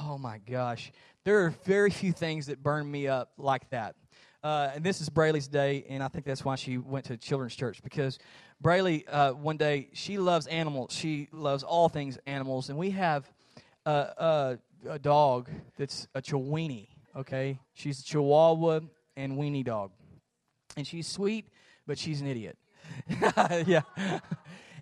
Oh 0.02 0.18
my 0.18 0.40
gosh. 0.40 0.92
There 1.26 1.46
are 1.46 1.52
very 1.64 1.92
few 1.92 2.12
things 2.12 2.48
that 2.48 2.64
burn 2.64 2.90
me 2.90 3.08
up 3.08 3.34
like 3.38 3.70
that. 3.70 3.96
Uh, 4.46 4.70
and 4.76 4.84
this 4.84 5.02
is 5.02 5.10
Braylee's 5.10 5.48
day, 5.48 5.84
and 5.90 6.04
I 6.04 6.08
think 6.08 6.24
that's 6.24 6.46
why 6.46 6.54
she 6.54 6.78
went 6.78 7.06
to 7.06 7.18
children's 7.18 7.56
church 7.56 7.82
because 7.82 8.20
Braylee, 8.64 9.04
uh, 9.10 9.32
one 9.32 9.58
day, 9.58 9.90
she 9.94 10.20
loves 10.20 10.46
animals. 10.46 10.94
She 10.94 11.30
loves 11.32 11.64
all 11.64 11.90
things 11.90 12.20
animals, 12.28 12.70
and 12.70 12.78
we 12.78 12.92
have 12.92 13.28
a 13.88 14.60
dog 15.02 15.50
that's 15.80 16.08
a 16.14 16.22
Chiweenie. 16.22 16.90
Okay, 17.16 17.58
she's 17.74 18.02
a 18.02 18.04
Chihuahua 18.04 18.82
and 19.18 19.34
weenie 19.34 19.66
dog, 19.66 19.90
and 20.78 20.86
she's 20.86 21.08
sweet, 21.08 21.50
but 21.88 21.98
she's 21.98 22.22
an 22.22 22.28
idiot. 22.28 22.56
yeah. 23.66 23.82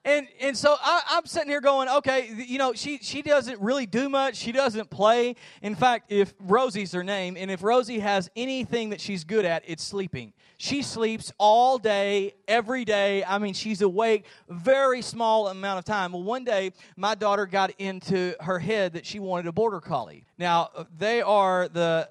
And 0.05 0.27
and 0.41 0.57
so 0.57 0.75
I, 0.81 1.01
I'm 1.11 1.25
sitting 1.25 1.49
here 1.49 1.61
going, 1.61 1.87
okay, 1.87 2.29
you 2.45 2.57
know, 2.57 2.73
she 2.73 2.97
she 2.97 3.21
doesn't 3.21 3.59
really 3.61 3.85
do 3.85 4.09
much. 4.09 4.35
She 4.35 4.51
doesn't 4.51 4.89
play. 4.89 5.35
In 5.61 5.75
fact, 5.75 6.11
if 6.11 6.33
Rosie's 6.39 6.91
her 6.91 7.03
name, 7.03 7.37
and 7.37 7.49
if 7.49 7.63
Rosie 7.63 7.99
has 7.99 8.29
anything 8.35 8.89
that 8.89 8.99
she's 8.99 9.23
good 9.23 9.45
at, 9.45 9.63
it's 9.65 9.83
sleeping. 9.83 10.33
She 10.57 10.81
sleeps 10.81 11.31
all 11.37 11.77
day, 11.77 12.35
every 12.47 12.85
day. 12.85 13.23
I 13.23 13.37
mean, 13.37 13.53
she's 13.53 13.81
awake 13.81 14.25
very 14.49 15.01
small 15.01 15.47
amount 15.47 15.79
of 15.79 15.85
time. 15.85 16.13
Well, 16.13 16.23
one 16.23 16.43
day 16.43 16.71
my 16.95 17.15
daughter 17.15 17.45
got 17.45 17.71
into 17.79 18.33
her 18.39 18.59
head 18.59 18.93
that 18.93 19.05
she 19.05 19.19
wanted 19.19 19.47
a 19.47 19.51
border 19.51 19.81
collie. 19.81 20.25
Now 20.37 20.69
uh, 20.75 20.83
they 20.97 21.21
are 21.21 21.67
the 21.67 22.09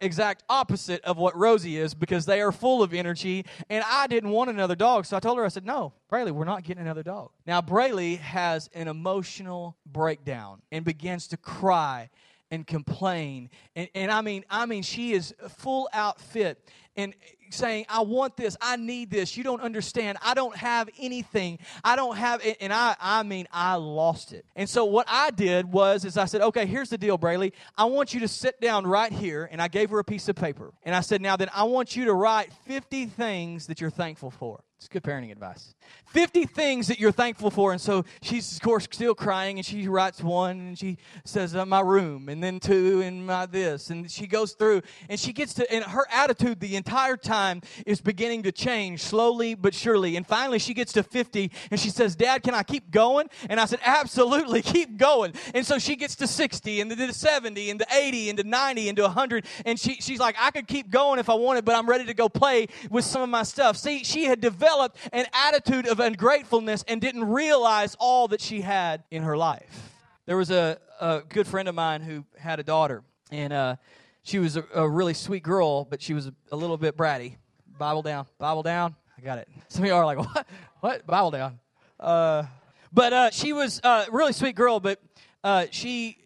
exact 0.00 0.44
opposite 0.48 1.02
of 1.04 1.16
what 1.16 1.36
Rosie 1.36 1.78
is 1.78 1.94
because 1.94 2.26
they 2.26 2.40
are 2.40 2.52
full 2.52 2.82
of 2.82 2.92
energy. 2.92 3.44
And 3.70 3.84
I 3.86 4.06
didn't 4.06 4.30
want 4.30 4.50
another 4.50 4.74
dog. 4.74 5.06
So 5.06 5.16
I 5.16 5.20
told 5.20 5.38
her, 5.38 5.44
I 5.44 5.48
said, 5.48 5.66
no, 5.66 5.92
Braylee, 6.10 6.32
we're 6.32 6.44
not 6.44 6.62
getting 6.62 6.82
another 6.82 7.02
dog. 7.02 7.30
Now, 7.46 7.60
Braylee 7.60 8.18
has 8.18 8.68
an 8.74 8.88
emotional 8.88 9.76
breakdown 9.86 10.62
and 10.70 10.84
begins 10.84 11.26
to 11.28 11.36
cry 11.36 12.10
and 12.50 12.66
complain. 12.66 13.48
And, 13.74 13.88
and 13.94 14.10
I 14.10 14.20
mean, 14.20 14.44
I 14.50 14.66
mean, 14.66 14.82
she 14.82 15.12
is 15.12 15.34
full 15.48 15.88
outfit 15.92 16.68
and 16.96 17.14
saying, 17.52 17.86
I 17.88 18.00
want 18.02 18.36
this, 18.36 18.56
I 18.60 18.76
need 18.76 19.10
this. 19.10 19.36
You 19.36 19.44
don't 19.44 19.60
understand. 19.60 20.18
I 20.22 20.34
don't 20.34 20.56
have 20.56 20.88
anything. 20.98 21.58
I 21.84 21.96
don't 21.96 22.16
have 22.16 22.44
it. 22.44 22.58
And 22.60 22.72
I, 22.72 22.96
I 23.00 23.22
mean, 23.22 23.46
I 23.52 23.76
lost 23.76 24.32
it. 24.32 24.44
And 24.56 24.68
so 24.68 24.84
what 24.84 25.06
I 25.08 25.30
did 25.30 25.70
was, 25.70 26.04
is 26.04 26.16
I 26.16 26.24
said, 26.24 26.40
okay, 26.42 26.66
here's 26.66 26.90
the 26.90 26.98
deal, 26.98 27.18
Braylee. 27.18 27.52
I 27.76 27.84
want 27.84 28.14
you 28.14 28.20
to 28.20 28.28
sit 28.28 28.60
down 28.60 28.86
right 28.86 29.12
here. 29.12 29.48
And 29.50 29.60
I 29.60 29.68
gave 29.68 29.90
her 29.90 29.98
a 29.98 30.04
piece 30.04 30.28
of 30.28 30.36
paper. 30.36 30.72
And 30.82 30.94
I 30.94 31.00
said, 31.00 31.20
now 31.20 31.36
then 31.36 31.50
I 31.54 31.64
want 31.64 31.96
you 31.96 32.06
to 32.06 32.14
write 32.14 32.52
50 32.66 33.06
things 33.06 33.66
that 33.66 33.80
you're 33.80 33.90
thankful 33.90 34.30
for. 34.30 34.64
It's 34.82 34.88
good 34.88 35.04
parenting 35.04 35.30
advice. 35.30 35.76
50 36.06 36.44
things 36.44 36.88
that 36.88 36.98
you're 36.98 37.12
thankful 37.12 37.52
for. 37.52 37.70
And 37.70 37.80
so 37.80 38.04
she's, 38.20 38.56
of 38.56 38.62
course, 38.62 38.88
still 38.90 39.14
crying, 39.14 39.56
and 39.60 39.64
she 39.64 39.86
writes 39.86 40.20
one, 40.20 40.58
and 40.58 40.76
she 40.76 40.98
says, 41.24 41.54
uh, 41.54 41.64
My 41.64 41.78
room, 41.78 42.28
and 42.28 42.42
then 42.42 42.58
two, 42.58 43.00
and 43.00 43.24
my 43.24 43.46
this. 43.46 43.90
And 43.90 44.10
she 44.10 44.26
goes 44.26 44.54
through, 44.54 44.82
and 45.08 45.20
she 45.20 45.32
gets 45.32 45.54
to, 45.54 45.72
and 45.72 45.84
her 45.84 46.04
attitude 46.10 46.58
the 46.58 46.74
entire 46.74 47.16
time 47.16 47.41
is 47.86 48.00
beginning 48.00 48.42
to 48.44 48.52
change 48.52 49.00
slowly 49.02 49.54
but 49.54 49.74
surely. 49.74 50.16
And 50.16 50.26
finally, 50.26 50.58
she 50.58 50.74
gets 50.74 50.92
to 50.94 51.02
50, 51.02 51.50
and 51.70 51.78
she 51.78 51.90
says, 51.90 52.16
Dad, 52.16 52.42
can 52.42 52.54
I 52.54 52.62
keep 52.62 52.90
going? 52.90 53.28
And 53.48 53.60
I 53.60 53.66
said, 53.66 53.80
Absolutely, 53.84 54.62
keep 54.74 54.96
going. 54.96 55.34
And 55.54 55.64
so 55.64 55.78
she 55.78 55.96
gets 55.96 56.16
to 56.16 56.26
60, 56.26 56.80
and 56.80 56.90
to 56.90 57.12
70, 57.12 57.70
and 57.70 57.80
to 57.80 57.86
80, 57.94 58.30
and 58.30 58.38
to 58.38 58.44
90, 58.44 58.88
and 58.88 58.96
to 58.96 59.02
100. 59.02 59.46
And 59.64 59.78
she, 59.78 59.94
she's 59.94 60.18
like, 60.18 60.36
I 60.38 60.50
could 60.50 60.66
keep 60.66 60.90
going 60.90 61.18
if 61.18 61.28
I 61.28 61.34
wanted, 61.34 61.64
but 61.64 61.74
I'm 61.74 61.88
ready 61.88 62.04
to 62.06 62.14
go 62.14 62.28
play 62.28 62.68
with 62.90 63.04
some 63.04 63.22
of 63.22 63.28
my 63.28 63.42
stuff. 63.42 63.76
See, 63.76 64.04
she 64.04 64.24
had 64.24 64.40
developed 64.40 64.62
developed 64.62 64.96
an 65.12 65.26
attitude 65.32 65.86
of 65.86 66.00
ungratefulness 66.00 66.84
and 66.88 67.00
didn't 67.00 67.24
realize 67.24 67.96
all 67.98 68.28
that 68.28 68.40
she 68.40 68.60
had 68.60 69.02
in 69.10 69.22
her 69.22 69.36
life. 69.36 69.90
There 70.26 70.36
was 70.36 70.50
a, 70.50 70.78
a 71.00 71.22
good 71.28 71.46
friend 71.46 71.68
of 71.68 71.74
mine 71.74 72.00
who 72.02 72.24
had 72.38 72.60
a 72.60 72.62
daughter, 72.62 73.02
and 73.30 73.52
uh, 73.52 73.76
she 74.22 74.38
was 74.38 74.56
a, 74.56 74.64
a, 74.74 74.88
really 74.88 75.14
sweet 75.14 75.42
girl, 75.42 75.84
but 75.84 76.00
she 76.00 76.14
was 76.14 76.26
a, 76.26 76.34
a, 76.50 76.56
little 76.56 76.76
bit 76.76 76.96
bratty. 76.96 77.36
Bible 77.78 78.02
down, 78.02 78.26
Bible 78.38 78.62
down. 78.62 78.94
I 79.18 79.20
got 79.20 79.38
it. 79.38 79.48
Some 79.68 79.84
of 79.84 79.88
you 79.88 79.94
are 79.94 80.06
like, 80.06 80.18
what? 80.18 80.46
What? 80.80 81.06
Bible 81.06 81.30
down. 81.30 81.58
Uh, 81.98 82.44
but 82.92 83.12
uh, 83.12 83.30
she 83.30 83.52
was 83.52 83.80
a 83.84 84.06
really 84.10 84.32
sweet 84.32 84.54
girl, 84.54 84.80
but 84.80 85.00
uh, 85.42 85.66
she 85.70 86.18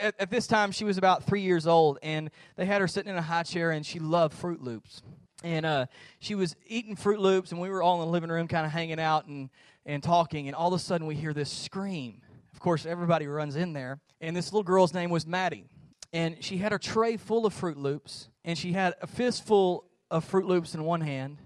at, 0.00 0.14
at, 0.18 0.30
this 0.30 0.46
time 0.46 0.72
she 0.72 0.84
was 0.84 0.96
about 0.96 1.24
three 1.24 1.42
years 1.42 1.66
old, 1.66 1.98
and 2.02 2.30
they 2.56 2.64
had 2.66 2.80
her 2.80 2.88
sitting 2.88 3.10
in 3.10 3.18
a 3.18 3.22
high 3.22 3.42
chair, 3.42 3.70
and 3.70 3.84
she 3.84 3.98
loved 3.98 4.40
Froot 4.40 4.62
Loops 4.62 5.02
and 5.44 5.66
uh, 5.66 5.86
she 6.18 6.34
was 6.34 6.56
eating 6.66 6.96
Froot 6.96 7.18
Loops, 7.18 7.52
and 7.52 7.60
we 7.60 7.68
were 7.68 7.82
all 7.82 8.00
in 8.00 8.06
the 8.06 8.12
living 8.12 8.30
room, 8.30 8.48
kind 8.48 8.66
of 8.66 8.72
hanging 8.72 9.00
out 9.00 9.26
and 9.26 9.50
and 9.84 10.02
talking. 10.02 10.48
And 10.48 10.56
all 10.56 10.68
of 10.68 10.74
a 10.74 10.82
sudden, 10.82 11.06
we 11.06 11.14
hear 11.14 11.32
this 11.32 11.50
scream. 11.50 12.20
Of 12.52 12.60
course, 12.60 12.86
everybody 12.86 13.26
runs 13.26 13.54
in 13.54 13.72
there, 13.72 14.00
and 14.20 14.36
this 14.36 14.52
little 14.52 14.64
girl's 14.64 14.92
name 14.92 15.10
was 15.10 15.26
Maddie, 15.26 15.66
and 16.16 16.42
she 16.42 16.56
had 16.56 16.72
her 16.72 16.78
tray 16.78 17.18
full 17.18 17.44
of 17.44 17.52
Froot 17.52 17.76
Loops, 17.76 18.30
and 18.42 18.56
she 18.56 18.72
had 18.72 18.94
a 19.02 19.06
fistful 19.06 19.84
of 20.10 20.24
Froot 20.24 20.46
Loops 20.46 20.74
in 20.74 20.82
one 20.82 21.02
hand, 21.02 21.36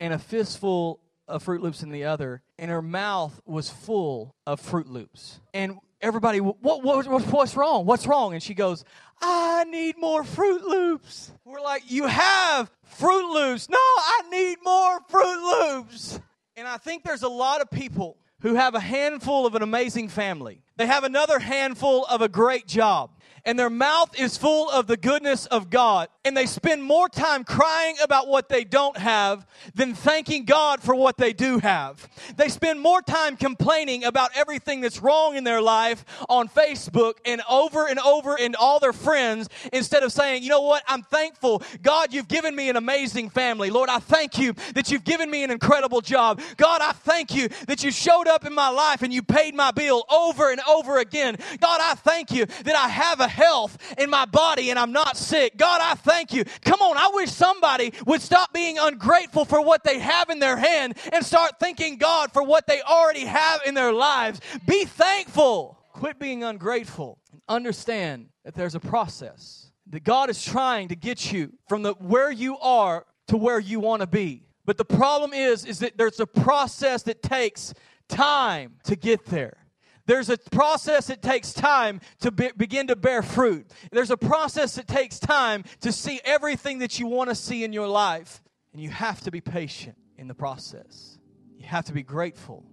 and 0.00 0.12
a 0.12 0.18
fistful 0.18 1.00
of 1.26 1.42
Froot 1.42 1.60
Loops 1.60 1.82
in 1.82 1.88
the 1.88 2.04
other, 2.04 2.42
and 2.58 2.70
her 2.70 2.82
mouth 2.82 3.40
was 3.46 3.70
full 3.70 4.34
of 4.46 4.60
Froot 4.60 4.86
Loops. 4.86 5.40
And 5.54 5.78
everybody, 6.02 6.40
what, 6.40 6.82
what, 6.82 7.06
what's 7.32 7.56
wrong? 7.56 7.86
What's 7.86 8.06
wrong? 8.06 8.34
And 8.34 8.42
she 8.42 8.52
goes, 8.52 8.84
I 9.22 9.64
need 9.64 9.96
more 9.96 10.22
Froot 10.22 10.62
Loops. 10.62 11.32
We're 11.46 11.62
like, 11.62 11.90
you 11.90 12.06
have 12.06 12.70
Froot 13.00 13.32
Loops. 13.32 13.70
No, 13.70 13.78
I 13.78 14.22
need 14.30 14.58
more 14.62 15.00
Froot 15.10 15.78
Loops. 15.78 16.20
And 16.54 16.68
I 16.68 16.76
think 16.76 17.02
there's 17.02 17.22
a 17.22 17.28
lot 17.30 17.62
of 17.62 17.70
people 17.70 18.18
who 18.40 18.56
have 18.56 18.74
a 18.74 18.80
handful 18.80 19.46
of 19.46 19.54
an 19.54 19.62
amazing 19.62 20.08
family. 20.08 20.60
They 20.78 20.86
have 20.86 21.04
another 21.04 21.38
handful 21.38 22.06
of 22.06 22.22
a 22.22 22.28
great 22.28 22.66
job 22.66 23.10
and 23.48 23.58
their 23.58 23.70
mouth 23.70 24.18
is 24.20 24.36
full 24.36 24.68
of 24.68 24.86
the 24.86 24.98
goodness 24.98 25.46
of 25.46 25.70
God. 25.70 26.08
And 26.22 26.36
they 26.36 26.44
spend 26.44 26.82
more 26.82 27.08
time 27.08 27.44
crying 27.44 27.96
about 28.02 28.28
what 28.28 28.50
they 28.50 28.62
don't 28.62 28.98
have 28.98 29.46
than 29.74 29.94
thanking 29.94 30.44
God 30.44 30.82
for 30.82 30.94
what 30.94 31.16
they 31.16 31.32
do 31.32 31.58
have. 31.58 32.06
They 32.36 32.50
spend 32.50 32.78
more 32.78 33.00
time 33.00 33.38
complaining 33.38 34.04
about 34.04 34.36
everything 34.36 34.82
that's 34.82 35.00
wrong 35.00 35.34
in 35.34 35.44
their 35.44 35.62
life 35.62 36.04
on 36.28 36.50
Facebook 36.50 37.14
and 37.24 37.40
over 37.48 37.86
and 37.88 37.98
over 38.00 38.36
and 38.38 38.54
all 38.54 38.80
their 38.80 38.92
friends 38.92 39.48
instead 39.72 40.02
of 40.02 40.12
saying, 40.12 40.42
you 40.42 40.50
know 40.50 40.60
what, 40.60 40.82
I'm 40.86 41.02
thankful. 41.02 41.62
God, 41.80 42.12
you've 42.12 42.28
given 42.28 42.54
me 42.54 42.68
an 42.68 42.76
amazing 42.76 43.30
family. 43.30 43.70
Lord, 43.70 43.88
I 43.88 43.98
thank 43.98 44.38
you 44.38 44.52
that 44.74 44.90
you've 44.90 45.04
given 45.04 45.30
me 45.30 45.42
an 45.42 45.50
incredible 45.50 46.02
job. 46.02 46.42
God, 46.58 46.82
I 46.82 46.92
thank 46.92 47.34
you 47.34 47.48
that 47.66 47.82
you 47.82 47.90
showed 47.90 48.28
up 48.28 48.44
in 48.44 48.54
my 48.54 48.68
life 48.68 49.00
and 49.00 49.10
you 49.10 49.22
paid 49.22 49.54
my 49.54 49.70
bill 49.70 50.04
over 50.10 50.50
and 50.50 50.60
over 50.68 50.98
again. 50.98 51.36
God, 51.60 51.80
I 51.82 51.94
thank 51.94 52.30
you 52.30 52.46
that 52.46 52.76
I 52.76 52.88
have 52.88 53.20
a 53.20 53.28
health 53.28 53.78
in 53.98 54.10
my 54.10 54.24
body 54.24 54.70
and 54.70 54.78
I'm 54.78 54.92
not 54.92 55.16
sick. 55.16 55.56
God, 55.56 55.80
I 55.82 55.94
thank 55.94 56.32
you. 56.32 56.44
Come 56.64 56.80
on, 56.80 56.96
I 56.96 57.10
wish 57.14 57.30
somebody 57.30 57.92
would 58.06 58.20
stop 58.20 58.52
being 58.52 58.78
ungrateful 58.78 59.44
for 59.44 59.60
what 59.60 59.84
they 59.84 59.98
have 59.98 60.30
in 60.30 60.38
their 60.38 60.56
hand 60.56 60.96
and 61.12 61.24
start 61.24 61.52
thanking 61.60 61.96
God 61.96 62.32
for 62.32 62.42
what 62.42 62.66
they 62.66 62.80
already 62.82 63.24
have 63.24 63.60
in 63.66 63.74
their 63.74 63.92
lives. 63.92 64.40
Be 64.66 64.84
thankful. 64.84 65.78
Quit 65.92 66.18
being 66.18 66.44
ungrateful. 66.44 67.18
Understand 67.48 68.28
that 68.44 68.54
there's 68.54 68.74
a 68.74 68.80
process 68.80 69.70
that 69.90 70.04
God 70.04 70.30
is 70.30 70.44
trying 70.44 70.88
to 70.88 70.96
get 70.96 71.32
you 71.32 71.52
from 71.68 71.82
the 71.82 71.94
where 71.94 72.30
you 72.30 72.58
are 72.58 73.06
to 73.28 73.36
where 73.36 73.58
you 73.58 73.80
want 73.80 74.02
to 74.02 74.06
be. 74.06 74.42
But 74.64 74.76
the 74.76 74.84
problem 74.84 75.32
is, 75.32 75.64
is 75.64 75.78
that 75.78 75.96
there's 75.96 76.20
a 76.20 76.26
process 76.26 77.02
that 77.04 77.22
takes 77.22 77.72
time 78.08 78.74
to 78.84 78.96
get 78.96 79.24
there. 79.26 79.56
There's 80.08 80.30
a 80.30 80.38
process 80.38 81.08
that 81.08 81.20
takes 81.20 81.52
time 81.52 82.00
to 82.20 82.30
be, 82.30 82.50
begin 82.56 82.86
to 82.86 82.96
bear 82.96 83.20
fruit. 83.20 83.70
There's 83.92 84.10
a 84.10 84.16
process 84.16 84.76
that 84.76 84.88
takes 84.88 85.18
time 85.18 85.64
to 85.82 85.92
see 85.92 86.18
everything 86.24 86.78
that 86.78 86.98
you 86.98 87.06
want 87.06 87.28
to 87.28 87.34
see 87.36 87.62
in 87.62 87.74
your 87.74 87.88
life. 87.88 88.42
And 88.72 88.82
you 88.82 88.88
have 88.88 89.20
to 89.20 89.30
be 89.30 89.42
patient 89.42 89.96
in 90.16 90.26
the 90.26 90.34
process. 90.34 91.18
You 91.58 91.66
have 91.66 91.84
to 91.84 91.92
be 91.92 92.02
grateful 92.02 92.64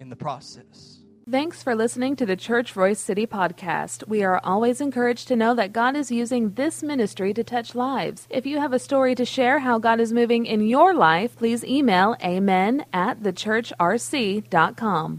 in 0.00 0.08
the 0.08 0.16
process. 0.16 1.02
Thanks 1.30 1.62
for 1.62 1.74
listening 1.74 2.16
to 2.16 2.24
the 2.24 2.34
Church 2.34 2.74
Royse 2.74 2.96
City 2.96 3.26
podcast. 3.26 4.08
We 4.08 4.22
are 4.24 4.40
always 4.42 4.80
encouraged 4.80 5.28
to 5.28 5.36
know 5.36 5.54
that 5.54 5.74
God 5.74 5.96
is 5.96 6.10
using 6.10 6.54
this 6.54 6.82
ministry 6.82 7.34
to 7.34 7.44
touch 7.44 7.74
lives. 7.74 8.26
If 8.30 8.46
you 8.46 8.58
have 8.58 8.72
a 8.72 8.78
story 8.78 9.14
to 9.16 9.26
share 9.26 9.58
how 9.58 9.78
God 9.78 10.00
is 10.00 10.14
moving 10.14 10.46
in 10.46 10.66
your 10.66 10.94
life, 10.94 11.36
please 11.36 11.62
email 11.62 12.16
amen 12.24 12.86
at 12.94 13.20
thechurchrc.com. 13.20 15.18